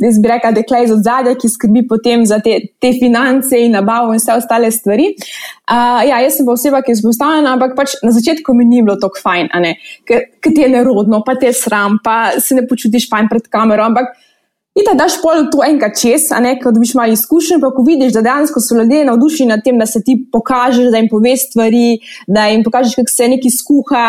Jaz 0.00 0.18
bi 0.22 0.28
rekla, 0.28 0.50
da 0.52 0.62
je 0.62 0.66
klej 0.68 0.92
od 0.92 1.02
zadaj, 1.04 1.34
ki 1.40 1.48
skrbi 1.52 1.82
potem 1.88 2.24
za 2.26 2.38
te, 2.44 2.54
te 2.80 2.92
finance 2.96 3.58
in 3.60 3.74
nabavo 3.76 4.14
in 4.14 4.22
vse 4.22 4.38
ostale 4.38 4.70
stvari. 4.72 5.10
Uh, 5.68 6.00
ja, 6.08 6.22
jaz 6.24 6.38
sem 6.38 6.48
pa 6.48 6.54
oseba, 6.56 6.80
ki 6.82 6.94
je 6.94 6.98
izpostavljena, 6.98 7.52
ampak 7.52 7.74
pač 7.76 7.98
na 8.02 8.12
začetku 8.16 8.54
mi 8.56 8.64
ni 8.64 8.80
bilo 8.82 8.96
tako 9.00 9.20
fajn, 9.20 9.50
ker 10.08 10.24
ti 10.46 10.64
je 10.64 10.70
nerodno, 10.72 11.20
pa 11.26 11.36
ti 11.36 11.50
je 11.50 11.52
sram, 11.58 12.00
pa 12.04 12.38
se 12.40 12.56
ne 12.56 12.64
počutiš 12.68 13.10
fajn 13.12 13.28
pred 13.28 13.52
kamero. 13.52 13.84
Ampak 13.90 14.16
in 14.78 14.88
da 14.88 14.96
daš 14.96 15.18
pol 15.20 15.48
to 15.52 15.60
enkrat 15.66 16.00
čez, 16.00 16.30
a 16.32 16.40
ne, 16.40 16.56
ko 16.62 16.72
dobiš 16.72 16.94
malo 16.96 17.12
izkušenj, 17.12 17.60
pa 17.60 17.72
ko 17.74 17.84
vidiš, 17.84 18.14
da 18.16 18.24
dejansko 18.24 18.64
so 18.64 18.78
ljudje 18.78 19.04
navdušeni 19.04 19.52
nad 19.52 19.64
tem, 19.64 19.78
da 19.78 19.86
se 19.90 20.00
ti 20.06 20.16
pokažeš, 20.32 20.92
da 20.94 21.02
jim 21.02 21.12
poveš 21.12 21.48
stvari, 21.50 21.86
da 22.26 22.48
jim 22.48 22.64
pokažeš, 22.64 22.96
kako 23.02 23.16
se 23.16 23.32
nekaj 23.36 23.58
skuha 23.60 24.04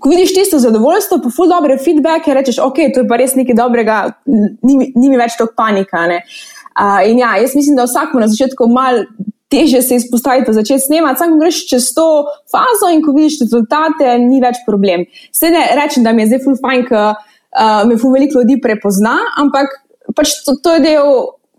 ko 0.00 0.10
vidiš 0.10 0.34
tisto 0.34 0.58
zadovoljstvo, 0.58 1.20
pa 1.22 1.30
ful 1.30 1.50
dobre 1.50 1.76
feedback, 1.78 2.26
rečeš, 2.26 2.58
ok, 2.62 2.80
to 2.94 3.04
je 3.04 3.08
pa 3.08 3.18
res 3.20 3.36
nekaj 3.38 3.56
dobrega, 3.58 3.98
ni, 4.26 4.92
ni 4.94 5.10
mi 5.10 5.20
več 5.20 5.36
toliko 5.38 5.56
panika. 5.56 6.06
Uh, 6.08 7.02
in 7.06 7.20
ja, 7.20 7.34
jaz 7.42 7.54
mislim, 7.54 7.76
da 7.76 7.86
vsakmo 7.88 8.24
na 8.24 8.30
začetku 8.32 8.68
mal. 8.70 9.04
Teže 9.52 9.82
se 9.84 9.98
izpostaviti, 10.00 10.50
začeti 10.56 10.82
snemati, 10.86 11.20
samo 11.20 11.36
greš 11.38 11.60
čez 11.68 11.84
to 11.94 12.24
fazo 12.50 12.88
in 12.90 13.02
ko 13.04 13.12
vidiš 13.14 13.36
rezultate, 13.44 14.16
ni 14.18 14.40
več 14.42 14.56
problem. 14.66 15.04
Vse 15.30 15.50
ne 15.52 15.60
rečem, 15.78 16.02
da 16.02 16.10
mi 16.16 16.24
je 16.24 16.30
zdaj 16.32 16.40
full 16.42 16.58
fajn, 16.58 16.82
ker 16.88 17.12
uh, 17.12 17.84
me 17.86 17.98
full 18.00 18.16
veliko 18.16 18.40
ljudi 18.40 18.56
prepozna, 18.64 19.12
ampak 19.38 19.76
pač 20.16 20.32
to, 20.48 20.56
to 20.64 20.74
je 20.74 20.82
del 20.88 21.12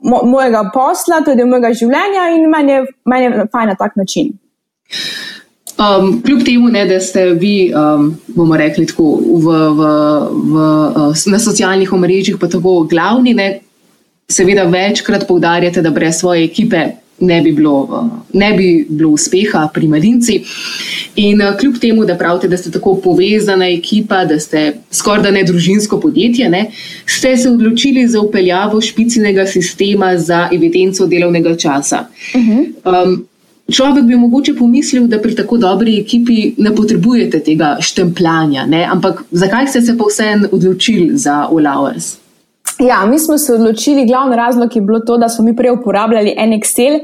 mo 0.04 0.24
mojega 0.28 0.66
posla, 0.74 1.22
to 1.24 1.32
je 1.32 1.40
del 1.40 1.48
mojega 1.48 1.72
življenja 1.78 2.28
in 2.36 2.50
meni 2.52 2.76
je, 2.76 2.82
meni 3.14 3.30
je 3.30 3.48
fajn 3.54 3.72
na 3.72 3.78
tak 3.80 3.96
način. 4.02 4.34
Um, 5.76 6.22
kljub 6.24 6.44
temu, 6.46 6.70
ne, 6.72 6.86
da 6.86 7.00
ste 7.04 7.26
vi, 7.34 7.74
um, 7.76 8.14
bomo 8.28 8.58
rekli, 8.58 8.86
tako, 8.88 9.18
v, 9.20 9.56
v, 9.76 9.88
v, 10.32 10.68
uh, 10.96 11.24
na 11.28 11.40
socialnih 11.40 11.92
omrežjih, 11.94 12.38
pa 12.40 12.48
tako 12.48 12.86
glavni, 12.88 13.34
ne, 13.36 13.48
seveda 14.32 14.64
večkrat 14.72 15.28
poudarjate, 15.28 15.84
da 15.84 15.92
brez 15.92 16.22
svoje 16.22 16.46
ekipe 16.48 16.86
ne 17.20 17.42
bi 17.42 17.52
bilo, 17.52 17.74
uh, 17.84 18.08
ne 18.34 18.54
bi 18.56 18.86
bilo 18.90 19.12
uspeha 19.20 19.66
pri 19.74 19.92
Malinci. 19.92 20.40
In 21.28 21.44
uh, 21.44 21.52
kljub 21.60 21.76
temu, 21.84 22.08
da 22.08 22.16
pravite, 22.16 22.48
da 22.48 22.58
ste 22.58 22.72
tako 22.72 22.96
povezana 23.04 23.68
ekipa, 23.68 24.24
da 24.26 24.40
ste 24.40 24.78
skoraj 24.92 25.28
da 25.28 25.36
ne 25.36 25.44
družinsko 25.44 26.00
podjetje, 26.00 26.50
ne, 26.50 26.70
ste 27.06 27.36
se 27.38 27.52
odločili 27.52 28.08
za 28.08 28.24
upeljavo 28.24 28.80
špicinega 28.82 29.44
sistema 29.46 30.16
za 30.18 30.48
evidenco 30.56 31.08
delovnega 31.08 31.58
časa. 31.58 32.06
Uh 32.32 32.42
-huh. 32.42 32.68
um, 32.86 33.26
Človek 33.72 34.04
bi 34.06 34.16
mogoče 34.16 34.54
pomislil, 34.56 35.08
da 35.10 35.18
pri 35.22 35.36
tako 35.36 35.58
dobri 35.58 35.98
ekipi 36.00 36.54
ne 36.58 36.76
potrebujete 36.76 37.40
tega 37.44 37.78
štempljanja, 37.82 38.66
ne? 38.70 38.84
ampak 38.92 39.24
zakaj 39.32 39.68
ste 39.68 39.82
se 39.82 39.98
pa 39.98 40.06
vseeno 40.10 40.50
odločili 40.52 41.18
za 41.18 41.48
Olauers? 41.52 42.16
Ja, 42.80 43.06
mi 43.06 43.20
smo 43.20 43.38
se 43.38 43.54
odločili, 43.54 44.06
glavni 44.06 44.36
razlog 44.36 44.76
je 44.76 44.82
bilo 44.82 45.00
to, 45.00 45.18
da 45.18 45.30
smo 45.30 45.46
mi 45.46 45.56
prej 45.56 45.72
uporabljali 45.72 46.36
en 46.38 46.54
Excel. 46.60 47.00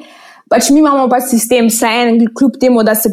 Pač 0.50 0.70
mi 0.70 0.80
imamo 0.80 1.08
pač 1.10 1.30
sistem, 1.32 1.70
vse 1.72 1.88
en, 1.88 2.26
kljub 2.38 2.60
temu, 2.60 2.84
da 2.84 2.96
se 2.96 3.10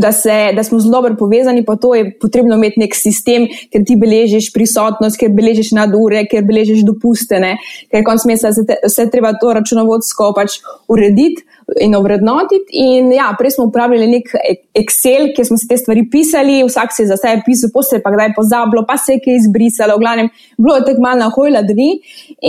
da, 0.00 0.12
se, 0.12 0.52
da 0.56 0.62
smo 0.64 0.78
zelo 0.80 0.92
dobro 0.92 1.16
povezani, 1.18 1.64
pa 1.64 1.76
to 1.76 1.94
je 1.94 2.18
potrebno 2.20 2.54
imeti 2.54 2.80
nek 2.80 2.94
sistem, 2.94 3.46
ker 3.72 3.84
ti 3.86 3.96
beležiš 3.96 4.50
prisotnost, 4.52 5.16
ker 5.20 5.32
beležiš 5.32 5.72
nadure, 5.72 6.26
ker 6.28 6.44
beležiš 6.44 6.84
dopustene, 6.84 7.56
ker 7.92 8.04
konc 8.04 8.26
meseca 8.28 8.52
se 8.52 8.78
vse 8.84 9.08
treba 9.12 9.32
to 9.40 9.54
računovodsko 9.56 10.32
pač 10.36 10.58
urediti 10.92 11.46
in 11.80 11.94
ovrednotiti. 11.96 12.76
In 12.84 13.12
ja, 13.12 13.30
prej 13.38 13.54
smo 13.56 13.64
uporabljali 13.70 14.10
nek 14.10 14.28
Excel, 14.76 15.30
kjer 15.36 15.46
smo 15.48 15.56
si 15.56 15.68
te 15.68 15.78
stvari 15.80 16.04
pisali, 16.12 16.60
vsak 16.68 16.92
se 16.92 17.02
je 17.02 17.08
za 17.08 17.16
sebe 17.16 17.42
pisal, 17.46 17.72
posebej 17.72 18.02
pa 18.04 18.12
kdaj 18.12 18.34
pozabilo, 18.36 18.84
pa 18.88 18.98
se 19.00 19.16
je 19.16 19.22
kaj 19.24 19.38
izbrisalo, 19.40 19.96
v 19.96 20.04
glavnem, 20.04 20.28
bilo 20.58 20.76
je 20.76 20.84
tako 20.84 21.02
malo 21.06 21.22
na 21.22 21.30
hojla 21.32 21.62
dni. 21.64 21.90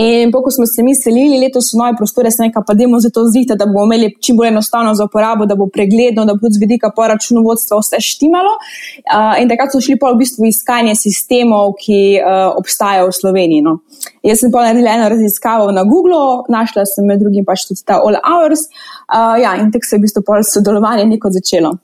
In 0.03 0.35
ko 0.35 0.51
smo 0.51 0.67
se 0.67 0.83
mi 0.83 0.95
selili, 0.95 1.39
letos 1.39 1.71
so 1.71 1.79
nove 1.79 1.95
prostore, 1.97 2.31
se 2.31 2.43
nekaj 2.43 2.65
pa 2.67 2.75
demo 2.75 2.99
za 2.99 3.09
to 3.09 3.23
zrihta, 3.31 3.55
da 3.55 3.69
bomo 3.69 3.85
imeli 3.87 4.11
čim 4.19 4.37
bolj 4.37 4.51
enostavno 4.51 4.93
za 4.99 5.07
uporabo, 5.07 5.45
da 5.45 5.55
bo 5.55 5.69
pregledno, 5.71 6.25
da 6.25 6.33
bo 6.33 6.43
tudi 6.43 6.59
z 6.59 6.65
vidika 6.65 6.91
po 6.95 7.04
računovodstva 7.11 7.79
vse 7.81 8.01
štimalo. 8.03 8.53
Uh, 8.57 9.35
in 9.41 9.49
takrat 9.51 9.73
so 9.73 9.81
šli 9.83 9.97
pa 10.01 10.11
v 10.13 10.21
bistvu 10.23 10.49
iskanje 10.49 10.95
sistemov, 10.99 11.75
ki 11.81 12.19
uh, 12.19 12.51
obstajajo 12.59 13.09
v 13.11 13.17
Sloveniji. 13.19 13.65
No. 13.65 13.79
Jaz 14.25 14.43
sem 14.43 14.53
pa 14.53 14.65
naredila 14.65 14.95
eno 14.97 15.09
raziskavo 15.13 15.71
na 15.75 15.85
Google, 15.87 16.45
našla 16.49 16.85
sem 16.89 17.07
med 17.07 17.21
drugim 17.23 17.45
pač 17.47 17.67
tudi 17.69 17.83
ta 17.85 17.99
All 18.01 18.19
Hours. 18.21 18.67
Uh, 19.09 19.35
ja, 19.41 19.55
in 19.61 19.71
tako 19.73 19.89
se 19.89 19.95
je 19.95 19.99
v 19.99 20.07
bistvu 20.07 20.41
sodelovanje 20.53 21.05
neko 21.09 21.31
začelo. 21.33 21.75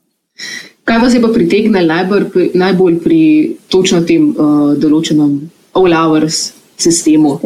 Kaj 0.83 0.97
vas 0.97 1.13
je 1.13 1.21
pa 1.21 1.29
pritegnilo 1.33 1.85
najbolj, 1.85 2.51
najbolj 2.57 2.97
pri 3.03 3.21
točno 3.69 4.01
tem 4.07 4.31
uh, 4.31 4.73
določenem 4.79 5.37
All 5.77 5.93
Hours 5.93 6.49
sistemu? 6.81 7.37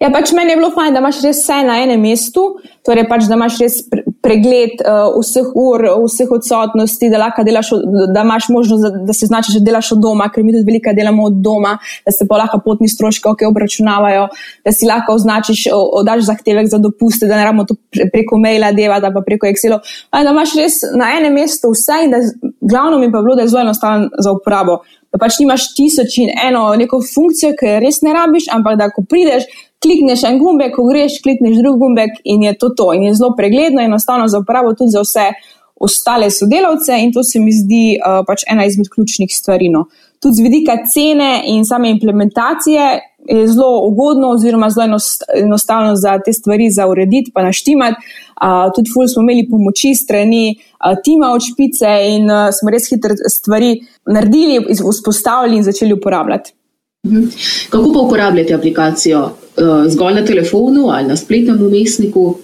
Ja, 0.00 0.10
pač 0.14 0.32
meni 0.36 0.54
je 0.54 0.60
bilo 0.60 0.70
fajn, 0.74 0.94
da 0.94 1.02
imaš 1.02 1.22
res 1.24 1.42
vse 1.42 1.58
na 1.66 1.80
enem 1.82 2.02
mestu, 2.06 2.44
torej 2.86 3.08
pač, 3.10 3.26
da 3.30 3.38
imaš 3.38 3.58
res 3.62 3.80
pregled 4.22 4.80
uh, 4.80 5.10
vseh 5.18 5.48
ur, 5.58 5.82
vseh 6.06 6.30
odsotnosti, 6.30 7.10
da, 7.10 7.30
delaš, 7.44 7.72
da 8.14 8.22
imaš 8.22 8.48
možnost, 8.48 8.82
da, 8.82 8.90
da 9.08 9.12
se 9.12 9.26
znači, 9.26 9.52
da 9.58 9.64
delaš 9.64 9.92
od 9.92 10.02
doma, 10.02 10.28
ker 10.32 10.44
mi 10.44 10.54
tudi 10.54 10.66
veliko 10.68 10.94
delamo 10.96 11.26
od 11.26 11.40
doma, 11.42 11.76
da 12.06 12.14
se 12.14 12.26
pa 12.28 12.38
lahko 12.38 12.60
potni 12.64 12.88
stroški 12.88 13.28
ok 13.28 13.42
obračunavajo, 13.50 14.28
da 14.64 14.72
si 14.72 14.86
lahko 14.86 15.16
označiš, 15.18 15.66
oddaš 15.72 16.24
zahtevek 16.30 16.70
za 16.70 16.78
dopuste, 16.78 17.26
da 17.26 17.36
ne 17.36 17.44
rabimo 17.50 17.66
to 17.66 17.76
preko 18.12 18.38
maila 18.38 18.72
delati, 18.72 19.12
pa 19.14 19.24
preko 19.26 19.50
Excela. 19.50 19.82
Da 20.12 20.30
imaš 20.30 20.56
res 20.56 20.80
na 20.94 21.12
enem 21.18 21.34
mestu 21.42 21.74
vse 21.74 22.04
in 22.04 22.14
da 22.14 22.22
glavno 22.60 22.98
mi 22.98 23.12
pa 23.12 23.22
bilo, 23.22 23.36
da 23.36 23.42
je 23.42 23.52
zelo 23.52 23.66
enostavno 23.66 24.08
za 24.18 24.32
uporabo 24.32 24.82
da 25.12 25.20
pač 25.20 25.38
nimaš 25.42 25.68
tisoč 25.76 26.18
in 26.22 26.30
eno 26.48 26.70
neko 26.78 27.02
funkcijo, 27.04 27.52
ki 27.58 27.78
res 27.84 28.00
ne 28.06 28.14
rabiš, 28.16 28.48
ampak 28.54 28.78
da 28.80 28.88
ko 28.94 29.04
prideš, 29.08 29.44
klikneš 29.82 30.24
en 30.28 30.38
gumbek, 30.40 30.74
ko 30.76 30.86
greš, 30.88 31.20
klikneš 31.24 31.58
drug 31.60 31.80
gumbek 31.82 32.22
in 32.24 32.46
je 32.48 32.54
to 32.58 32.72
to. 32.78 32.92
In 32.96 33.08
je 33.08 33.16
zelo 33.18 33.34
pregledno 33.36 33.82
in 33.82 33.92
enostavno 33.92 34.28
za 34.28 34.40
uporabo 34.40 34.74
tudi 34.78 34.94
za 34.96 35.02
vse 35.04 35.32
ostale 35.82 36.30
sodelavce, 36.30 36.96
in 36.98 37.12
to 37.12 37.24
se 37.26 37.40
mi 37.40 37.52
zdi 37.52 37.98
uh, 37.98 38.22
pač 38.26 38.44
ena 38.50 38.64
izmed 38.64 38.88
ključnih 38.94 39.30
stvari. 39.34 39.68
No. 39.68 39.88
Tudi 40.22 40.38
z 40.38 40.44
vidika 40.46 40.76
cene 40.86 41.42
in 41.50 41.64
same 41.66 41.90
implementacije 41.90 42.84
je 43.28 43.48
zelo 43.48 43.80
ugodno, 43.86 44.30
oziroma 44.30 44.70
zelo 44.70 44.98
enostavno 45.34 45.96
za 45.96 46.18
te 46.24 46.32
stvari 46.32 46.70
za 46.70 46.86
urediti, 46.86 47.30
pa 47.34 47.42
naštimati. 47.42 47.96
Uh, 48.42 48.70
tudi 48.74 48.90
ful 48.94 49.08
smo 49.08 49.22
imeli 49.22 49.48
pomoči 49.50 49.94
strani 49.94 50.56
uh, 50.56 50.96
tima 51.04 51.32
od 51.34 51.42
špice 51.50 51.90
in 52.14 52.30
uh, 52.30 52.50
smo 52.54 52.70
res 52.70 52.88
hitro 52.90 53.14
stvari 53.30 53.80
naredili, 54.06 54.66
vzpostavili 54.92 55.56
in 55.56 55.62
začeli 55.62 55.92
uporabljati. 55.92 56.52
Mhm. 57.06 57.24
Kako 57.70 57.92
pa 57.92 58.00
uporabljate 58.00 58.54
aplikacijo? 58.54 59.20
Uh, 59.22 59.90
zgolj 59.90 60.14
na 60.14 60.24
telefonu 60.24 60.88
ali 60.88 61.08
na 61.08 61.16
spletnem 61.16 61.66
umestniku? 61.66 62.38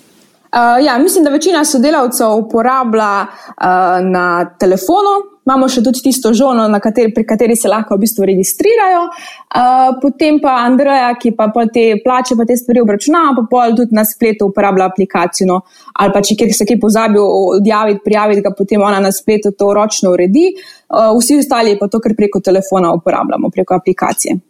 Uh, 0.49 0.85
ja, 0.85 0.99
mislim, 0.99 1.25
da 1.25 1.31
večina 1.31 1.65
sodelavcev 1.65 2.33
uporablja 2.33 3.27
uh, 3.27 4.11
na 4.11 4.55
telefonu, 4.61 5.13
imamo 5.49 5.69
še 5.69 5.83
tudi 5.85 6.03
tisto 6.05 6.33
žono, 6.37 6.65
kateri, 6.81 7.13
pri 7.15 7.25
kateri 7.29 7.57
se 7.57 7.69
lahko 7.69 7.97
v 7.97 8.03
bistvu 8.05 8.27
registrirajo. 8.29 9.03
Uh, 9.09 9.99
potem 10.03 10.41
pa 10.41 10.59
Andreja, 10.65 11.11
ki 11.21 11.35
pa 11.37 11.49
te 11.73 11.85
plače, 12.05 12.37
pa 12.37 12.49
te 12.49 12.57
stvari 12.57 12.81
obračunava, 12.85 13.37
pa 13.37 13.47
pol 13.51 13.77
tudi 13.77 13.97
na 13.97 14.05
spletu 14.09 14.49
uporablja 14.49 14.89
aplikacijo. 14.89 15.49
No. 15.53 15.61
Ali 16.01 16.17
pa 16.17 16.25
če 16.25 16.51
se 16.53 16.69
kaj 16.69 16.81
pozabi 16.81 17.21
odjaviti, 17.21 18.05
prijaviti, 18.05 18.45
ga 18.45 18.53
potem 18.57 18.85
ona 18.85 19.01
na 19.05 19.13
spletu 19.13 19.53
to 19.53 19.73
ročno 19.77 20.13
uredi. 20.17 20.51
Uh, 20.89 21.13
vsi 21.17 21.41
ostali 21.45 21.79
pa 21.81 21.89
to, 21.93 22.01
kar 22.01 22.17
preko 22.17 22.41
telefona 22.45 22.93
uporabljamo, 22.97 23.53
preko 23.53 23.77
aplikacije. 23.77 24.41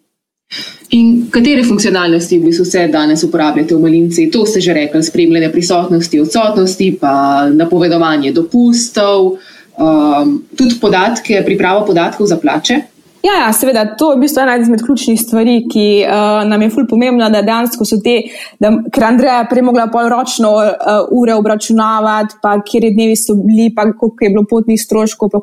In 0.90 1.28
katere 1.30 1.64
funkcionalnosti 1.64 2.38
bi 2.40 2.52
se 2.52 2.62
vse 2.62 2.86
danes 2.88 3.22
uporabljate 3.22 3.76
v 3.76 3.80
malinci? 3.82 4.30
To 4.32 4.46
ste 4.46 4.60
že 4.60 4.72
rekli, 4.72 5.02
spremljanje 5.04 5.50
prisotnosti, 5.52 6.20
odsotnosti, 6.20 6.96
pa 7.00 7.48
napovedovanje 7.52 8.32
dopustov, 8.32 9.36
um, 9.76 10.30
tudi 10.56 10.78
podatke, 10.80 11.42
pripravo 11.44 11.84
podatkov 11.86 12.26
za 12.26 12.40
plače. 12.40 12.80
Ja, 13.22 13.34
ja, 13.34 13.52
seveda, 13.52 13.82
to 13.98 14.12
je 14.12 14.16
v 14.16 14.20
bistvu 14.22 14.42
ena 14.44 14.54
izmed 14.56 14.82
ključnih 14.86 15.18
stvari, 15.20 15.56
ki 15.70 15.84
uh, 16.06 16.44
nam 16.46 16.62
je 16.62 16.68
fulj 16.70 16.84
pomembna, 16.86 17.26
da 17.34 17.40
dejansko 17.42 17.82
so 17.88 17.96
te, 18.02 18.14
da, 18.62 18.70
ker 18.94 19.06
Andreja 19.08 19.40
prej 19.50 19.64
mogla 19.66 19.88
polročno 19.90 20.52
uh, 20.54 21.00
ure 21.18 21.34
obračunavati, 21.34 22.38
pa 22.42 22.54
kjer 22.62 22.86
je 22.86 22.92
dnevi 22.94 23.16
so 23.18 23.34
bili, 23.40 23.72
pa 23.74 23.88
koliko 23.90 24.24
je 24.24 24.30
bilo 24.30 24.44
potnih 24.50 24.78
stroškov. 24.80 25.34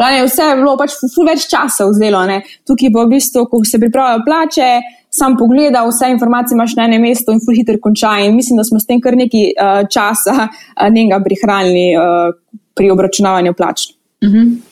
Lani, 0.00 0.22
vse 0.24 0.46
je 0.48 0.54
bilo 0.62 0.76
pač 0.80 0.96
fulj 1.14 1.28
več 1.28 1.44
časa 1.52 1.90
vzelo. 1.90 2.22
Ne. 2.30 2.40
Tukaj 2.64 2.94
pa 2.94 3.04
v 3.04 3.12
bistvu, 3.12 3.44
ko 3.50 3.60
se 3.64 3.82
pripravljajo 3.82 4.24
plače, 4.24 4.70
sam 5.12 5.36
pogleda, 5.36 5.84
vse 5.84 6.08
informacije 6.14 6.56
imaš 6.56 6.78
na 6.80 6.88
enem 6.88 7.04
mestu 7.10 7.36
in 7.36 7.44
fulj 7.44 7.60
hitro 7.60 7.76
konča. 7.84 8.14
In 8.24 8.40
mislim, 8.40 8.56
da 8.56 8.64
smo 8.64 8.80
s 8.80 8.88
tem 8.88 9.04
kar 9.04 9.18
nekaj 9.20 9.52
uh, 9.52 9.84
časa 9.92 10.48
uh, 10.48 10.88
njega 10.96 11.20
prihranili 11.24 11.92
uh, 11.92 12.32
pri 12.72 12.90
obračunavanju 12.96 13.52
plač. 13.52 13.90
Uh 14.24 14.28
mhm. 14.32 14.38
-huh. 14.38 14.67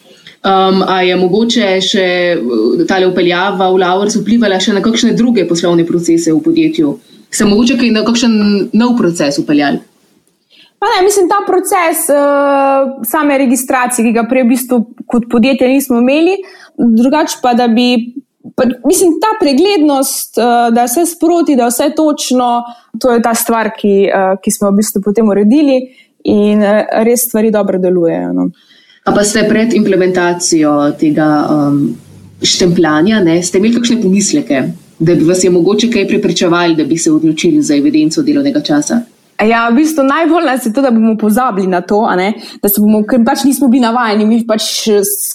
Um, 0.46 0.82
a 0.86 1.00
je 1.02 1.16
mogoče 1.18 1.68
še 1.82 2.06
uh, 2.38 2.82
ta 2.86 3.00
upeljava 3.02 3.66
v 3.72 3.80
Lavrc 3.82 4.14
vplivala 4.20 4.60
še 4.62 4.76
na 4.76 4.82
kakšne 4.84 5.16
druge 5.18 5.42
poslovne 5.48 5.82
procese 5.88 6.30
v 6.30 6.38
podjetju? 6.44 6.92
Se 7.34 7.48
mogoče 7.48 7.74
kaj 7.80 7.90
na 7.90 8.04
kakšen 8.06 8.36
nov 8.70 8.92
proces 9.00 9.40
upeljali? 9.42 9.80
Pa 10.78 10.90
ne, 10.92 11.00
mislim, 11.02 11.26
ta 11.26 11.40
proces 11.48 12.04
uh, 12.14 13.00
same 13.10 13.40
registracije, 13.42 14.04
ki 14.06 14.12
ga 14.14 14.22
prej 14.30 14.44
v 14.44 14.50
bistvu 14.52 14.78
kot 15.10 15.26
podjetje 15.32 15.72
nismo 15.72 15.98
imeli, 15.98 16.36
drugače 16.78 17.40
pa 17.42 17.56
da 17.58 17.66
bi. 17.72 18.14
Pa, 18.54 18.68
mislim, 18.86 19.16
ta 19.18 19.32
preglednost, 19.40 20.38
uh, 20.38 20.68
da 20.70 20.84
je 20.84 20.92
vse 20.92 21.08
sproti, 21.16 21.58
da 21.58 21.66
je 21.66 21.74
vse 21.74 21.90
točno, 21.96 22.52
to 23.02 23.16
je 23.16 23.24
ta 23.24 23.34
stvar, 23.34 23.72
ki, 23.74 23.96
uh, 24.06 24.38
ki 24.38 24.54
smo 24.54 24.70
v 24.70 24.78
bistvu 24.78 25.02
potem 25.02 25.26
uredili 25.26 25.80
in 26.30 26.62
uh, 26.62 26.86
res 27.02 27.26
stvari 27.26 27.50
dobro 27.50 27.82
delujejo. 27.82 28.30
No. 28.36 28.50
A 29.06 29.12
pa 29.14 29.22
ste 29.24 29.46
pred 29.46 29.70
implementacijo 29.74 30.72
tega 30.98 31.46
um, 31.46 31.94
štempljanja, 32.42 33.20
ne, 33.22 33.38
ste 33.42 33.60
imeli 33.60 33.78
kakšne 33.78 34.00
pomisleke, 34.02 34.62
da 34.98 35.14
bi 35.14 35.24
vas 35.28 35.44
je 35.44 35.50
mogoče 35.50 35.90
kaj 35.92 36.08
preprečevali, 36.08 36.74
da 36.74 36.84
bi 36.84 36.98
se 36.98 37.12
odločili 37.12 37.62
za 37.62 37.76
evidenco 37.76 38.22
delovnega 38.26 38.60
časa? 38.66 39.04
Ja, 39.44 39.66
v 39.68 39.82
bistvu 39.82 40.00
najbolj 40.06 40.46
nas 40.48 40.64
je 40.64 40.72
to, 40.72 40.80
da 40.80 40.90
bomo 40.90 41.12
pozabili 41.20 41.66
na 41.68 41.82
to, 41.84 41.98
da 42.62 42.68
se 42.68 42.80
bomo, 42.80 43.02
ker 43.04 43.20
pač 43.24 43.42
nismo 43.44 43.68
bili 43.68 43.82
navajeni, 43.84 44.24
mi 44.24 44.38
pač 44.48 44.64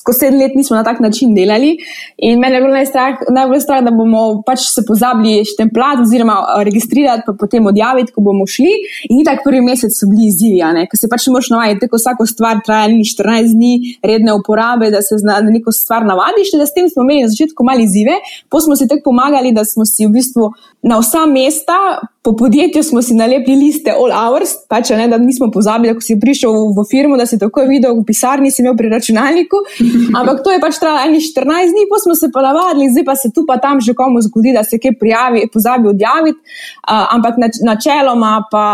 ko 0.01 0.13
sedem 0.15 0.39
let 0.41 0.55
nismo 0.57 0.73
na 0.75 0.83
tak 0.83 0.99
način 1.03 1.35
delali. 1.35 1.75
In 2.17 2.39
meni 2.41 2.57
je 2.57 2.61
bilo 2.63 2.73
najstrah, 2.73 3.21
najbolj 3.29 3.61
strah, 3.61 3.83
da 3.85 3.93
bomo 3.93 4.41
pač 4.45 4.65
se 4.73 4.81
pozabili 4.87 5.45
štempljati 5.45 6.05
oziroma 6.07 6.37
registrirati, 6.65 7.27
pa 7.27 7.35
potem 7.37 7.67
odjaviti, 7.69 8.13
ko 8.15 8.23
bomo 8.25 8.47
šli. 8.49 8.71
In 9.13 9.21
tako 9.27 9.51
prvi 9.51 9.61
mesec 9.67 9.93
so 9.93 10.09
bili 10.09 10.31
izzivi, 10.31 10.63
ker 10.89 10.97
se 10.97 11.09
pač 11.11 11.27
ne 11.29 11.35
moš 11.37 11.51
navajati, 11.53 11.83
tako 11.85 12.01
vsako 12.01 12.27
stvar 12.31 12.63
traja 12.65 12.89
14 12.89 13.53
dni 13.53 13.99
redne 14.01 14.33
uporabe, 14.33 14.89
da 14.89 15.03
se 15.05 15.19
na, 15.27 15.37
neko 15.45 15.73
stvar 15.75 16.07
navadiš. 16.09 16.55
Da 16.57 16.65
s 16.65 16.73
tem 16.73 16.89
smo 16.89 17.05
imeli 17.05 17.27
na 17.27 17.29
začetku 17.29 17.65
mali 17.67 17.85
izzive, 17.85 18.17
potem 18.49 18.71
smo 18.71 18.79
si 18.81 18.89
tako 18.89 19.11
pomagali, 19.11 19.53
da 19.53 19.65
smo 19.65 19.85
si 19.85 20.09
v 20.09 20.15
bistvu 20.17 20.49
na 20.89 20.97
vsa 20.97 21.27
mesta 21.29 21.77
po 22.23 22.35
podjetju 22.35 22.83
smo 22.83 23.01
si 23.01 23.13
nalepili 23.13 23.65
liste 23.65 23.91
all 23.91 24.13
hours, 24.13 24.53
pač 24.69 24.91
ne, 24.93 25.07
da 25.09 25.17
nismo 25.17 25.47
pozabili, 25.51 25.95
ko 25.97 26.03
si 26.05 26.19
prišel 26.21 26.53
v, 26.77 26.85
firmo, 26.91 27.17
da 27.17 27.25
si 27.25 27.39
tako 27.41 27.65
videl 27.69 27.95
v 27.97 28.05
pisarni, 28.05 28.51
si 28.53 28.61
imel 28.61 28.77
pri 28.77 28.91
računalniku. 28.93 29.63
Ampak 30.19 30.43
to 30.45 30.53
je 30.53 30.61
pač 30.61 30.77
trajalo 30.77 31.09
eni 31.09 31.23
14 31.25 31.73
dni, 31.73 31.87
pa 31.89 32.01
smo 32.03 32.15
se 32.15 32.29
pa 32.33 32.45
navadili, 32.45 32.91
zdaj 32.93 33.07
pa 33.09 33.17
se 33.17 33.33
tu 33.33 33.45
pa 33.47 33.57
tam 33.57 33.81
že 33.81 33.97
komu 33.97 34.21
zgodi, 34.21 34.53
da 34.53 34.63
se 34.63 34.77
kaj 34.77 34.93
prijavi, 35.01 35.47
pozabi 35.53 35.89
odjaviti. 35.89 36.37
Uh, 36.85 37.09
ampak 37.17 37.41
nač, 37.41 37.57
načeloma 37.65 38.37
pa 38.51 38.65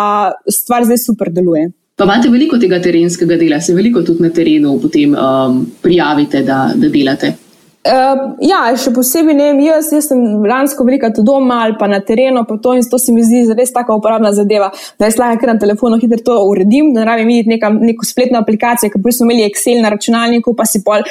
stvar 0.51 0.83
zdaj 0.83 0.99
super 1.07 1.31
deluje. 1.31 1.71
Pa 1.97 2.05
imate 2.05 2.29
veliko 2.29 2.59
tega 2.61 2.77
terenskega 2.83 3.39
dela, 3.39 3.61
se 3.63 3.73
veliko 3.73 4.03
tudi 4.05 4.27
na 4.27 4.29
terenu 4.29 4.75
potem 4.81 5.15
um, 5.15 5.63
prijavite, 5.81 6.43
da, 6.45 6.67
da 6.75 6.89
delate. 6.93 7.46
Uh, 7.87 8.33
ja, 8.43 8.65
še 8.75 8.91
posebej 8.91 9.35
ne 9.37 9.45
vem, 9.51 9.59
jaz, 9.63 9.91
jaz 9.95 10.09
sem 10.09 10.19
lansko 10.43 10.83
velika 10.83 11.07
tudi 11.15 11.29
doma 11.29 11.61
ali 11.63 11.77
pa 11.79 11.87
na 11.87 12.01
terenu, 12.03 12.41
pa 12.49 12.57
to 12.59 12.73
in 12.75 12.83
to 12.83 12.99
se 12.99 13.13
mi 13.15 13.23
zdi 13.23 13.45
res 13.55 13.71
tako 13.71 13.95
uporabna 14.01 14.33
zadeva, 14.35 14.67
da 14.99 15.07
jaz 15.07 15.15
lahko 15.21 15.47
na 15.47 15.55
telefonu 15.61 15.99
hitro 16.01 16.19
to 16.25 16.35
uredim, 16.49 16.89
da 16.93 17.05
ne 17.05 17.07
rabim 17.07 17.31
imeti 17.31 17.71
neko 17.87 18.07
spletno 18.09 18.41
aplikacijo, 18.43 18.91
ker 18.91 19.15
smo 19.15 19.29
imeli 19.29 19.47
Excel 19.47 19.79
na 19.85 19.93
računalniku, 19.95 20.55
pa 20.57 20.67
si 20.67 20.83
pol. 20.83 21.05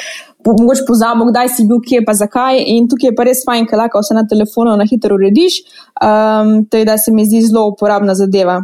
Mogoče 0.47 0.85
pozabo, 0.87 1.25
kdaj 1.27 1.49
si 1.57 1.65
bil, 1.67 1.81
kje 1.83 2.05
pa 2.07 2.13
zakaj. 2.15 2.61
In 2.71 2.85
tukaj 2.87 3.09
je 3.09 3.15
pa 3.17 3.25
res 3.27 3.41
fajn, 3.43 3.65
ker 3.67 3.81
lahko 3.81 3.99
vse 3.99 4.15
na 4.15 4.23
telefonu 4.29 4.77
na 4.79 4.85
hitro 4.87 5.17
urediš. 5.17 5.57
Um, 5.99 6.61
to 6.71 6.79
je, 6.79 6.87
da 6.87 6.95
se 7.01 7.11
mi 7.11 7.25
zdi 7.27 7.41
zelo 7.49 7.65
uporabna 7.73 8.15
zadeva. 8.15 8.61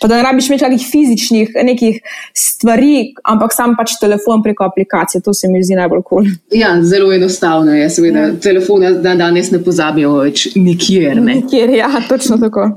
Pa 0.00 0.08
da 0.08 0.16
ne 0.16 0.22
rabiš 0.22 0.48
imeti 0.48 0.64
kakih 0.64 0.86
fizičnih 0.90 1.50
nekih 1.64 2.00
stvari, 2.36 3.14
ampak 3.24 3.54
sam 3.54 3.76
pač 3.78 3.94
telefon 4.00 4.42
preko 4.42 4.64
aplikacije. 4.64 5.22
To 5.22 5.34
se 5.34 5.48
mi 5.48 5.62
zdi 5.64 5.78
najbolj 5.78 6.02
kul. 6.02 6.24
Cool. 6.24 6.60
Ja, 6.60 6.74
zelo 6.82 7.12
enostavno 7.12 7.74
je, 7.74 7.88
seveda. 7.90 8.26
Ja. 8.26 8.34
Telefone 8.42 8.92
dan 9.04 9.18
danes 9.18 9.50
ne 9.50 9.62
pozabijo 9.64 10.16
več 10.18 10.48
nikjer. 10.56 11.22
Ne? 11.22 11.38
Nikjer, 11.40 11.70
ja, 11.78 11.90
točno 12.08 12.38
tako. 12.42 12.70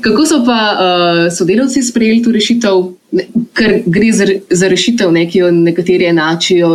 Kako 0.00 0.26
so 0.26 0.40
pa 0.46 0.58
uh, 0.72 1.22
sodelavci 1.36 1.82
sprejeli 1.82 2.22
to 2.24 2.32
rešitev, 2.32 2.82
ker 3.54 3.80
gre 3.86 4.12
za, 4.12 4.26
za 4.50 4.68
rešitev, 4.68 5.12
ne, 5.12 5.28
ki 5.30 5.44
jo 5.44 5.50
nekateri 5.54 6.08
enačijo 6.10 6.74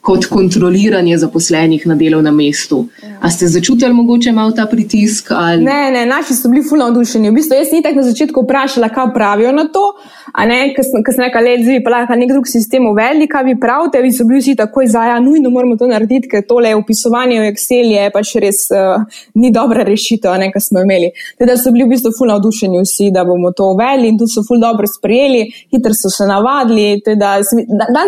kot 0.00 0.26
kontroliranje 0.26 1.18
zaposlenih 1.18 1.86
na 1.86 1.94
delovnem 1.94 2.36
mestu. 2.36 2.86
A 3.20 3.30
ste 3.30 3.48
začutili 3.48 3.92
mogoče 3.92 4.32
malo 4.32 4.52
ta 4.52 4.66
pritisk? 4.66 5.30
Ali? 5.30 5.64
Ne, 5.64 5.90
ne, 5.90 6.06
naši 6.06 6.34
so 6.34 6.48
bili 6.48 6.64
fulno 6.68 6.84
navdušeni. 6.84 7.30
V 7.30 7.34
bistvu, 7.34 7.58
jaz 7.58 7.72
nisem 7.72 7.96
na 7.96 8.02
začetku 8.02 8.44
vprašala, 8.44 8.88
kaj 8.88 9.12
pravijo 9.14 9.52
na 9.52 9.68
to. 9.68 9.84
Ker 10.30 10.84
sem 10.86 11.24
nekaj 11.24 11.42
let 11.42 11.64
zdaj, 11.64 11.80
pa 11.84 11.92
lahko 11.94 12.16
nek 12.18 12.30
drug 12.30 12.46
sistem 12.48 12.86
uvedli, 12.90 13.26
kaj 13.30 13.44
vi 13.48 13.54
pravite. 13.60 14.00
Vi 14.02 14.12
so 14.14 14.24
bili 14.28 14.40
vsi 14.40 14.54
takoj 14.58 14.86
za, 14.86 15.04
ja, 15.10 15.18
nujno 15.20 15.50
moramo 15.50 15.76
to 15.76 15.88
narediti, 15.90 16.28
ker 16.30 16.44
tole 16.46 16.74
upisovanje 16.78 17.40
v 17.40 17.48
Excel 17.50 17.90
je 17.94 18.10
pač 18.14 18.34
res 18.42 18.62
uh, 18.74 19.02
ni 19.34 19.50
dobra 19.54 19.84
rešitev, 19.86 20.38
kar 20.54 20.62
smo 20.62 20.84
imeli. 20.84 21.10
Teda 21.38 21.56
so 21.58 21.72
bili 21.74 21.88
v 21.88 21.94
bistvu 21.94 22.14
fulno 22.16 22.36
navdušeni 22.36 22.82
vsi, 22.84 23.10
da 23.14 23.24
bomo 23.26 23.52
to 23.56 23.72
uvedli 23.74 24.12
in 24.12 24.18
tu 24.18 24.28
so 24.30 24.44
fulno 24.46 24.68
dobro 24.68 24.86
sprejeli, 24.86 25.42
hitro 25.72 25.94
so 25.96 26.12
se 26.12 26.28
navadili. 26.28 27.02
Danes 27.06 27.50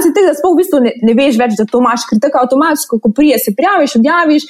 je 0.06 0.14
tega, 0.14 0.30
da 0.30 0.38
sploh 0.38 0.54
v 0.54 0.60
bistvu 0.62 0.82
ne, 0.86 0.94
ne 1.02 1.16
veš 1.18 1.40
več, 1.42 1.58
da 1.58 1.66
to 1.68 1.82
imaš, 1.82 2.06
ker 2.10 2.22
tako 2.22 2.44
avtomatsko, 2.44 3.00
ko 3.02 3.12
prije 3.16 3.40
se 3.42 3.56
prijaviš, 3.58 3.98
odjaviš 3.98 4.48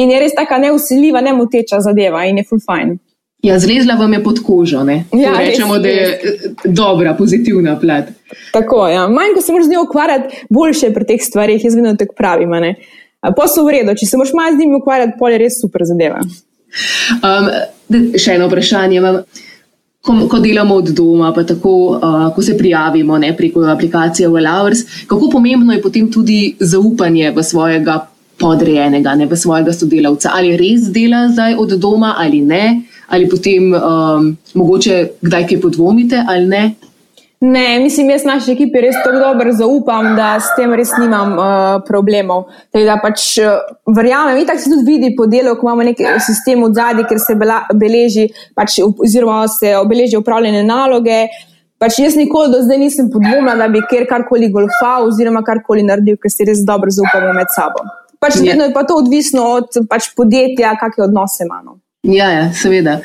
in 0.00 0.10
je 0.14 0.24
res 0.24 0.34
tako 0.38 0.60
neusiljiva, 0.64 1.20
ne 1.24 1.36
moteča 1.36 1.82
zadeva 1.84 2.24
in 2.30 2.40
je 2.40 2.48
full 2.48 2.64
fine. 2.64 2.98
Ja, 3.42 3.58
zlezla 3.58 3.94
vam 3.94 4.12
je 4.12 4.22
pod 4.24 4.40
kožo. 4.44 4.84
Ja, 5.12 5.32
rečemo, 5.38 5.74
res, 5.74 5.82
da 5.82 5.88
je 5.88 6.06
res. 6.06 6.64
dobra, 6.64 7.14
pozitivna 7.16 7.78
plat. 7.80 8.10
Tako 8.52 8.86
je. 8.86 8.94
Ja. 8.94 9.08
Manj, 9.08 9.34
ko 9.34 9.42
se 9.42 9.52
moraš 9.52 9.66
z 9.66 9.70
njo 9.70 9.84
ukvarjati, 9.88 10.44
boljše 10.50 10.92
pri 10.94 11.06
teh 11.06 11.22
stvarih, 11.24 11.64
jaz 11.64 11.74
vedno 11.74 11.94
tako 11.96 12.14
pravim. 12.18 12.52
Posel 13.36 13.64
v 13.64 13.76
redu, 13.78 13.94
če 13.96 14.06
se 14.06 14.20
moraš 14.20 14.34
malo 14.36 14.56
z 14.56 14.60
njimi 14.60 14.80
ukvarjati, 14.80 15.16
pol 15.18 15.32
je 15.32 15.38
res 15.40 15.60
super 15.60 15.86
zadeva. 15.88 16.20
Um, 17.20 17.48
še 18.18 18.36
eno 18.36 18.50
vprašanje. 18.50 19.00
Ko, 20.00 20.14
ko 20.32 20.38
delamo 20.40 20.78
od 20.80 20.92
doma, 20.96 21.32
pa 21.36 21.44
tako, 21.44 21.72
uh, 21.96 22.28
ko 22.32 22.42
se 22.42 22.54
prijavimo 22.56 23.18
ne, 23.20 23.34
preko 23.36 23.66
aplikacije 23.68 24.28
Wellhours, 24.32 24.86
kako 25.08 25.28
pomembno 25.32 25.74
je 25.76 25.82
potem 25.82 26.06
tudi 26.12 26.56
zaupanje 26.60 27.32
v 27.36 27.44
svojega 27.44 27.98
podrejenega, 28.40 29.14
ne 29.14 29.26
v 29.26 29.36
svojega 29.36 29.72
sodelavca, 29.76 30.32
ali 30.34 30.56
res 30.56 30.88
dela 30.92 31.26
zdaj 31.28 31.58
od 31.60 31.76
doma 31.80 32.14
ali 32.18 32.40
ne, 32.40 32.82
ali 33.10 33.28
potem 33.28 33.74
um, 33.74 34.30
mogoče 34.54 35.00
kdaj 35.20 35.48
kaj 35.48 35.60
podvomite 35.60 36.24
ali 36.28 36.46
ne. 36.46 36.64
Ne, 37.40 37.80
mislim, 37.80 38.10
jaz 38.10 38.24
naši 38.28 38.52
ekipi 38.52 38.82
res 38.84 38.98
tako 39.00 39.18
dobro 39.18 39.52
zaupam, 39.56 40.10
da 40.16 40.34
s 40.44 40.50
tem 40.58 40.74
res 40.76 40.90
nimam 41.00 41.38
uh, 41.38 41.78
problemov. 41.86 42.50
Da 42.74 42.98
pač 43.00 43.38
uh, 43.40 43.62
verjamem, 43.96 44.42
in 44.42 44.48
tako 44.48 44.60
se 44.60 44.72
tudi 44.74 44.84
vidi 44.84 45.14
po 45.16 45.24
delu, 45.24 45.54
ko 45.56 45.70
imamo 45.70 45.86
nek 45.88 46.02
sistem 46.20 46.60
v 46.66 46.68
zadnji, 46.76 47.06
ker 47.08 47.22
se 47.22 47.38
bela, 47.40 47.62
beleži, 47.72 48.26
pač, 48.52 48.76
oziroma 48.84 49.46
se 49.48 49.72
obeleži 49.78 50.20
upravljene 50.20 50.60
naloge. 50.68 51.22
Pač 51.80 52.02
jaz 52.02 52.18
nikoli 52.20 52.52
do 52.52 52.60
zdaj 52.60 52.76
nisem 52.76 53.08
podvomila, 53.08 53.56
da 53.56 53.70
bi 53.72 53.80
kjer 53.88 54.04
karkoli 54.10 54.52
golfal 54.52 55.08
oziroma 55.08 55.40
karkoli 55.40 55.86
naredil, 55.88 56.20
ker 56.20 56.28
se 56.28 56.44
res 56.44 56.60
dobro 56.68 56.92
zaupamo 56.92 57.32
med 57.40 57.48
sabo. 57.56 57.88
Pač 58.20 58.36
vedno 58.44 58.66
je 58.68 58.72
pa 58.74 58.84
to 58.84 58.98
odvisno 59.00 59.46
od 59.56 59.80
pač 59.88 60.10
podjetja, 60.16 60.74
kakšne 60.80 61.04
odnose 61.08 61.46
imamo. 61.46 61.78
Ja, 62.02 62.30
ja, 62.32 62.52
seveda. 62.52 63.00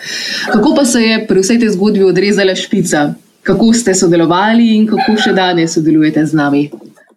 Kako 0.52 0.76
pa 0.76 0.86
se 0.86 1.02
je 1.04 1.22
pri 1.28 1.44
vsej 1.44 1.60
tej 1.60 1.72
zgodbi 1.76 2.04
odrezala 2.04 2.56
špica? 2.56 3.14
Kako 3.46 3.74
ste 3.74 3.94
sodelovali 3.96 4.72
in 4.76 4.88
kako 4.90 5.16
še 5.22 5.34
danes 5.36 5.76
sodelujete 5.76 6.26
z 6.26 6.36
nami? 6.36 6.64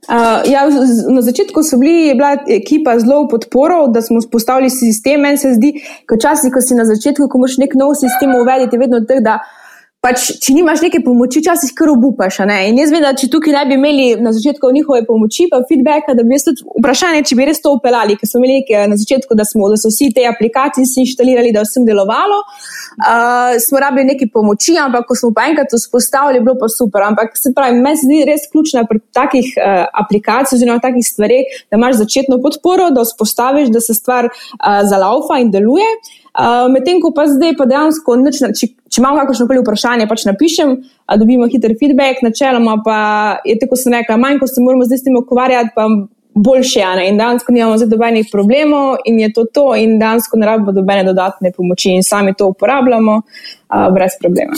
Uh, 0.09 0.41
ja, 0.49 0.65
na 1.11 1.21
začetku 1.21 1.63
so 1.63 1.77
bili, 1.77 2.09
je 2.09 2.15
bila 2.17 2.33
ekipa 2.49 2.95
zelo 2.99 3.25
v 3.25 3.33
podporo, 3.35 3.87
da 3.93 4.03
smo 4.03 4.23
vzpostavili 4.23 4.71
sistem. 4.71 5.21
Meni 5.21 5.39
se 5.39 5.53
zdi, 5.57 5.75
da 6.09 6.17
včasih, 6.17 6.53
ko 6.55 6.63
si 6.65 6.79
na 6.79 6.87
začetku, 6.89 7.27
ko 7.29 7.41
moš 7.43 7.59
nek 7.61 7.75
nov 7.77 7.93
sistem 7.99 8.33
uvedeti, 8.39 8.81
vedno 8.81 9.03
tako, 9.05 9.25
da 9.27 9.39
pač, 10.05 10.29
če 10.43 10.55
nimaš 10.55 10.83
neke 10.85 11.01
pomoči, 11.03 11.41
včasih 11.43 11.73
kar 11.77 11.91
obupaš. 11.91 12.39
In 12.47 12.79
jaz 12.79 12.93
vem, 12.95 13.03
da 13.03 13.11
če 13.19 13.29
tukaj 13.33 13.55
ne 13.57 13.63
bi 13.67 13.75
imeli 13.75 14.07
na 14.23 14.31
začetku 14.35 14.71
njihove 14.75 15.03
pomoči, 15.09 15.49
pa 15.51 15.59
feedbacka, 15.67 16.15
da 16.15 16.23
bi 16.27 16.37
jaz 16.37 16.47
tudi 16.47 16.67
vprašanje, 16.79 17.25
če 17.27 17.39
bi 17.39 17.47
res 17.49 17.59
to 17.65 17.73
upeljali, 17.75 18.15
ker 18.19 18.31
smo 18.31 18.43
imeli 18.43 18.63
na 18.93 18.99
začetku, 19.01 19.35
da, 19.39 19.47
smo, 19.49 19.67
da 19.73 19.79
so 19.81 19.91
vsi 19.91 20.13
te 20.15 20.27
aplikacije 20.31 20.87
instalirali, 21.03 21.51
da 21.55 21.65
vsem 21.67 21.87
delovalo. 21.89 22.39
Uh, 22.99 23.57
smo 23.63 23.83
rabili 23.83 24.13
nekaj 24.13 24.31
pomoči, 24.35 24.77
ampak 24.79 25.09
ko 25.11 25.19
smo 25.19 25.33
pa 25.35 25.49
enkrat 25.51 25.75
vzpostavili, 25.75 26.39
je 26.39 26.47
bilo 26.47 26.55
pa 26.61 26.71
super. 26.71 27.05
Ampak 27.09 27.35
se 27.39 27.53
pravi, 27.55 27.79
meni 27.83 27.99
se 27.99 28.07
zdi 28.07 28.23
res 28.29 28.47
ključno 28.53 28.85
pri 28.91 29.03
takih 29.15 29.51
uh, 29.59 29.83
aplikacijah, 30.05 30.55
oziroma 30.61 30.83
takih 30.83 31.07
stvareh, 31.07 31.59
da 31.71 31.79
imaš 31.79 31.99
začetno 32.05 32.39
podporo, 32.43 32.93
da 32.95 33.03
vzpostaviš, 33.07 33.75
da 33.75 33.83
se 33.83 33.99
stvar 33.99 34.31
uh, 34.31 34.81
zalaufa 34.87 35.43
in 35.43 35.51
deluje. 35.55 35.91
Uh, 35.99 36.28
Medtem 36.71 37.01
ko 37.03 37.11
pa 37.15 37.25
zdaj, 37.27 37.57
pa 37.59 37.67
dejansko, 37.67 38.15
nič, 38.23 38.39
če, 38.61 38.69
če 38.87 39.01
imam 39.03 39.17
kakšno 39.19 39.49
koli 39.49 39.63
vprašanje, 39.65 40.07
pač 40.07 40.23
napišem, 40.29 40.77
da 41.11 41.17
dobimo 41.19 41.49
hiter 41.51 41.75
feedback, 41.81 42.23
načeloma 42.23 42.77
pa 42.85 42.99
je 43.49 43.57
tako, 43.59 43.75
kot 43.75 43.83
sem 43.83 43.97
rekla, 43.97 44.21
manj, 44.23 44.39
ko 44.39 44.47
se 44.47 44.63
moramo 44.63 44.87
zdaj 44.87 45.01
s 45.01 45.07
tem 45.09 45.19
ukvarjati, 45.19 45.75
pa 45.75 45.89
boljše. 46.39 46.87
Ne? 46.97 47.09
In 47.11 47.19
dejansko 47.19 47.53
nimamo 47.53 47.77
zdaj 47.79 47.91
dobenih 47.91 48.31
problemov 48.33 49.03
in 49.05 49.19
je 49.21 49.33
to 49.35 49.45
to, 49.45 49.67
in 49.77 49.99
dejansko 49.99 50.39
ne 50.39 50.47
rabimo 50.47 50.73
dobene 50.73 51.05
dodatne 51.05 51.53
pomoči 51.57 51.91
in 51.99 52.03
sami 52.07 52.35
to 52.39 52.53
uporabljamo 52.55 53.17
uh, 53.19 53.95
brez 53.95 54.19
problema. 54.21 54.55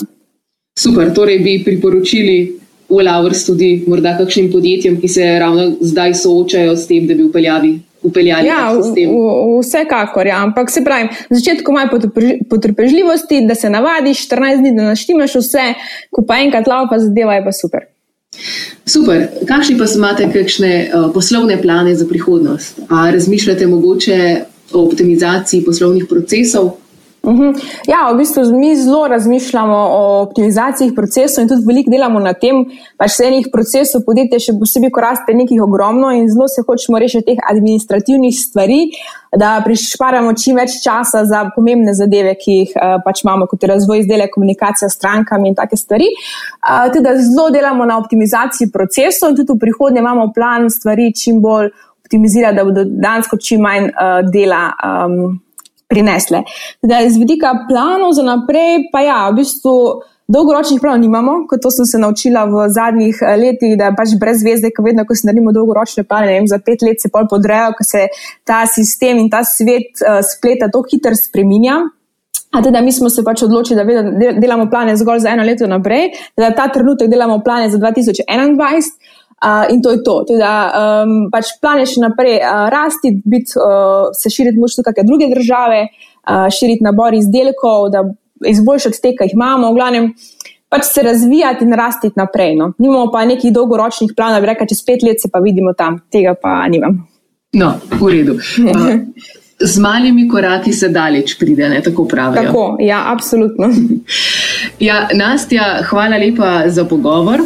Super, 0.78 1.14
torej 1.14 1.38
bi 1.38 1.60
priporočili. 1.64 2.56
Ulavrs 2.90 3.44
tudi 3.46 3.84
morda 3.86 4.16
kakšnim 4.18 4.48
podjetjem, 4.50 4.96
ki 5.00 5.08
se 5.08 5.26
ravno 5.38 5.68
zdaj 5.80 6.14
soočajo 6.24 6.72
s 6.76 6.88
tem, 6.88 7.04
da 7.06 7.14
bi 7.14 7.22
upeljali 7.22 7.76
upeljali 8.02 8.48
ja, 8.48 8.72
v 8.72 8.82
sistem. 8.82 9.14
Vsekakor, 9.60 10.26
ja. 10.26 10.42
ampak 10.42 10.70
se 10.70 10.84
pravi, 10.84 11.08
na 11.30 11.38
začetku 11.38 11.72
imaš 11.72 11.88
potrpežljivosti, 12.50 13.44
da 13.46 13.54
se 13.54 13.70
navadiš, 13.70 14.26
14 14.28 14.64
dni, 14.64 14.74
da 14.76 14.90
naštimaš 14.92 15.34
vse, 15.34 15.66
ko 16.10 16.24
pa 16.26 16.40
enkrat 16.40 16.66
lava, 16.66 16.98
zadeva 16.98 17.38
je 17.38 17.44
pa 17.44 17.52
super. 17.52 17.88
Super. 18.86 19.26
Kakšni 19.46 19.76
pa 19.78 19.86
imate 19.94 20.28
kakšne 20.32 20.72
uh, 20.88 21.10
poslovne 21.14 21.58
plane 21.62 21.94
za 21.94 22.06
prihodnost? 22.08 22.80
A 22.88 23.10
razmišljate 23.10 23.66
mogoče 23.66 24.18
o 24.72 24.84
optimizaciji 24.86 25.64
poslovnih 25.64 26.06
procesov? 26.08 26.79
Uhum. 27.30 27.54
Ja, 27.86 28.10
v 28.12 28.16
bistvu 28.18 28.42
mi 28.58 28.76
zelo 28.76 29.06
razmišljamo 29.08 29.76
o 29.76 30.22
optimizaciji 30.22 30.94
procesov 30.94 31.42
in 31.42 31.48
tudi 31.48 31.66
veliko 31.66 31.90
delamo 31.90 32.18
na 32.18 32.32
tem, 32.34 32.64
pač 32.98 33.12
se 33.14 33.26
enih 33.28 33.46
procesov 33.52 34.02
podjetja, 34.06 34.40
še 34.42 34.54
posebej, 34.58 34.90
ko 34.90 35.04
raste 35.04 35.34
nekih 35.38 35.60
ogromno 35.62 36.10
in 36.16 36.26
zelo 36.32 36.48
se 36.50 36.64
hočemo 36.66 36.98
rešiti 36.98 37.28
teh 37.28 37.42
administrativnih 37.52 38.34
stvari, 38.34 38.80
da 39.38 39.52
prišparamo 39.62 40.32
čim 40.34 40.58
več 40.58 40.80
časa 40.82 41.22
za 41.28 41.44
pomembne 41.54 41.94
zadeve, 41.94 42.32
ki 42.40 42.56
jih 42.56 42.72
uh, 42.74 42.96
pač 43.04 43.22
imamo, 43.22 43.46
kot 43.50 43.62
je 43.62 43.70
razvoj 43.70 44.02
izdelek, 44.02 44.32
komunikacija 44.34 44.88
s 44.90 44.98
strankami 44.98 45.52
in 45.52 45.58
take 45.58 45.78
stvari. 45.78 46.08
Uh, 46.64 46.88
tudi 46.90 47.12
zelo 47.28 47.46
delamo 47.54 47.86
na 47.86 48.00
optimizaciji 48.00 48.72
procesov 48.74 49.30
in 49.30 49.38
tudi 49.38 49.54
v 49.54 49.62
prihodnje 49.68 50.02
imamo 50.02 50.32
plan 50.34 50.66
stvari 50.66 51.12
čim 51.14 51.38
bolj 51.44 51.70
optimizirati, 52.02 52.58
da 52.58 52.66
bodo 52.66 52.84
dansko 52.90 53.38
čim 53.38 53.62
manj 53.68 53.92
uh, 53.92 54.18
dela. 54.32 54.64
Um, 54.82 55.38
prinesle. 55.90 56.44
Da, 56.82 57.02
z 57.08 57.18
vidika 57.18 57.52
planov 57.68 58.14
za 58.14 58.22
naprej, 58.22 58.88
pa 58.92 59.02
ja, 59.02 59.20
v 59.30 59.42
bistvu 59.42 59.74
dolgoročnih 60.30 60.80
planov 60.80 61.02
nimamo, 61.02 61.32
kot 61.50 61.62
to 61.62 61.70
sem 61.74 61.86
se 61.86 61.98
naučila 61.98 62.44
v 62.46 62.66
zadnjih 62.70 63.22
eh, 63.22 63.36
letih, 63.36 63.76
da 63.78 63.90
pač 63.96 64.14
brez 64.20 64.42
zvezde, 64.42 64.70
ko 64.74 64.86
vedno, 64.86 65.04
ko 65.04 65.16
si 65.18 65.26
naredimo 65.26 65.52
dolgoročne 65.54 66.06
plane, 66.06 66.30
vem, 66.30 66.46
za 66.46 66.60
pet 66.62 66.84
let 66.86 67.02
se 67.02 67.10
pol 67.12 67.26
podrejo, 67.30 67.72
ko 67.78 67.86
se 67.86 68.06
ta 68.46 68.62
sistem 68.70 69.18
in 69.18 69.30
ta 69.30 69.42
svet 69.44 70.04
uh, 70.04 70.20
spleta 70.22 70.70
tako 70.70 70.86
hitro 70.92 71.16
spreminja. 71.18 71.80
A 72.50 72.62
teda 72.62 72.80
mi 72.82 72.90
smo 72.90 73.06
se 73.10 73.22
pač 73.22 73.44
odločili, 73.46 73.78
da 73.78 74.34
delamo 74.40 74.66
plane 74.70 74.96
zgolj 74.98 75.20
za 75.22 75.30
eno 75.30 75.44
leto 75.46 75.68
naprej, 75.70 76.08
da 76.38 76.50
ta 76.54 76.66
trenutek 76.74 77.10
delamo 77.10 77.38
plane 77.46 77.70
za 77.70 77.78
2021. 77.78 78.90
Uh, 79.40 79.72
in 79.72 79.80
to 79.82 79.90
je 79.90 80.02
to. 80.04 80.24
Tudi, 80.28 80.38
da 80.38 80.54
um, 80.68 81.30
pač 81.32 81.54
plan 81.62 81.80
je 81.80 81.86
še 81.94 82.02
naprej 82.02 82.42
uh, 82.42 82.66
rasti, 82.72 83.14
bit, 83.24 83.54
uh, 83.56 84.10
se 84.12 84.28
širiti 84.28 84.60
moč 84.60 84.76
tudi 84.76 84.90
kakšne 84.90 85.06
druge 85.08 85.30
države, 85.32 85.86
uh, 85.88 86.48
širiti 86.52 86.84
nabor 86.84 87.16
izdelkov, 87.16 87.88
da 87.94 88.04
izboljšati 88.44 89.00
te, 89.00 89.14
ki 89.16 89.30
jih 89.30 89.38
imamo, 89.38 89.72
v 89.72 89.78
glavnem 89.78 90.10
pač 90.70 90.84
se 90.92 91.02
razvijati 91.02 91.64
in 91.64 91.72
rasti 91.72 92.12
naprej. 92.20 92.54
No. 92.60 92.72
Nimamo 92.78 93.08
pa 93.12 93.24
nekih 93.24 93.52
dolgoročnih 93.52 94.12
planov, 94.16 94.44
bi 94.44 94.52
rekli, 94.52 94.68
čez 94.70 94.84
pet 94.86 95.08
let 95.08 95.24
se 95.24 95.32
pa 95.32 95.40
vidimo 95.40 95.72
tam, 95.72 96.02
tega 96.12 96.36
pa 96.36 96.60
nimam. 96.68 97.00
No, 97.56 97.74
v 97.96 98.12
redu. 98.12 98.38
Uh, 98.60 99.00
z 99.60 99.78
malimi 99.80 100.28
koraki 100.28 100.72
se 100.72 100.88
daleč 100.88 101.34
pride, 101.38 101.68
ne 101.68 101.82
tako 101.82 102.04
pravi. 102.08 102.36
Tako, 102.36 102.76
ja, 102.80 103.02
absolutno. 103.12 103.68
ja, 104.88 105.08
Nastja, 105.14 105.82
hvala 105.90 106.16
lepa 106.16 106.62
za 106.68 106.84
pogovor. 106.84 107.44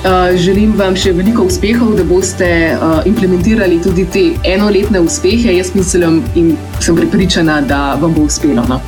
Uh, 0.00 0.36
želim 0.36 0.72
vam 0.78 0.94
še 0.96 1.12
veliko 1.12 1.44
uspehov, 1.44 1.90
da 1.98 2.04
boste 2.08 2.46
uh, 2.72 3.02
implementirali 3.04 3.82
tudi 3.84 4.06
te 4.08 4.22
enoletne 4.48 5.02
uspehe. 5.04 5.52
Jaz 5.58 5.74
mislim 5.74 6.22
in 6.40 6.54
sem 6.80 6.96
prepričana, 6.96 7.60
da 7.60 7.98
vam 8.00 8.14
bo 8.16 8.24
uspelo. 8.24 8.64
No? 8.68 8.80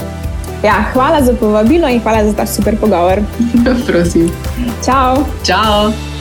Ja, 0.65 0.79
hvala 0.95 1.21
za 1.25 1.35
povabilo 1.37 1.89
in 1.89 2.01
hvala 2.01 2.25
za 2.31 2.33
ta 2.33 2.47
super 2.47 2.81
pogovor. 2.81 3.21
Prosim. 3.89 4.31
Čau. 4.81 5.27
Čau. 5.45 6.12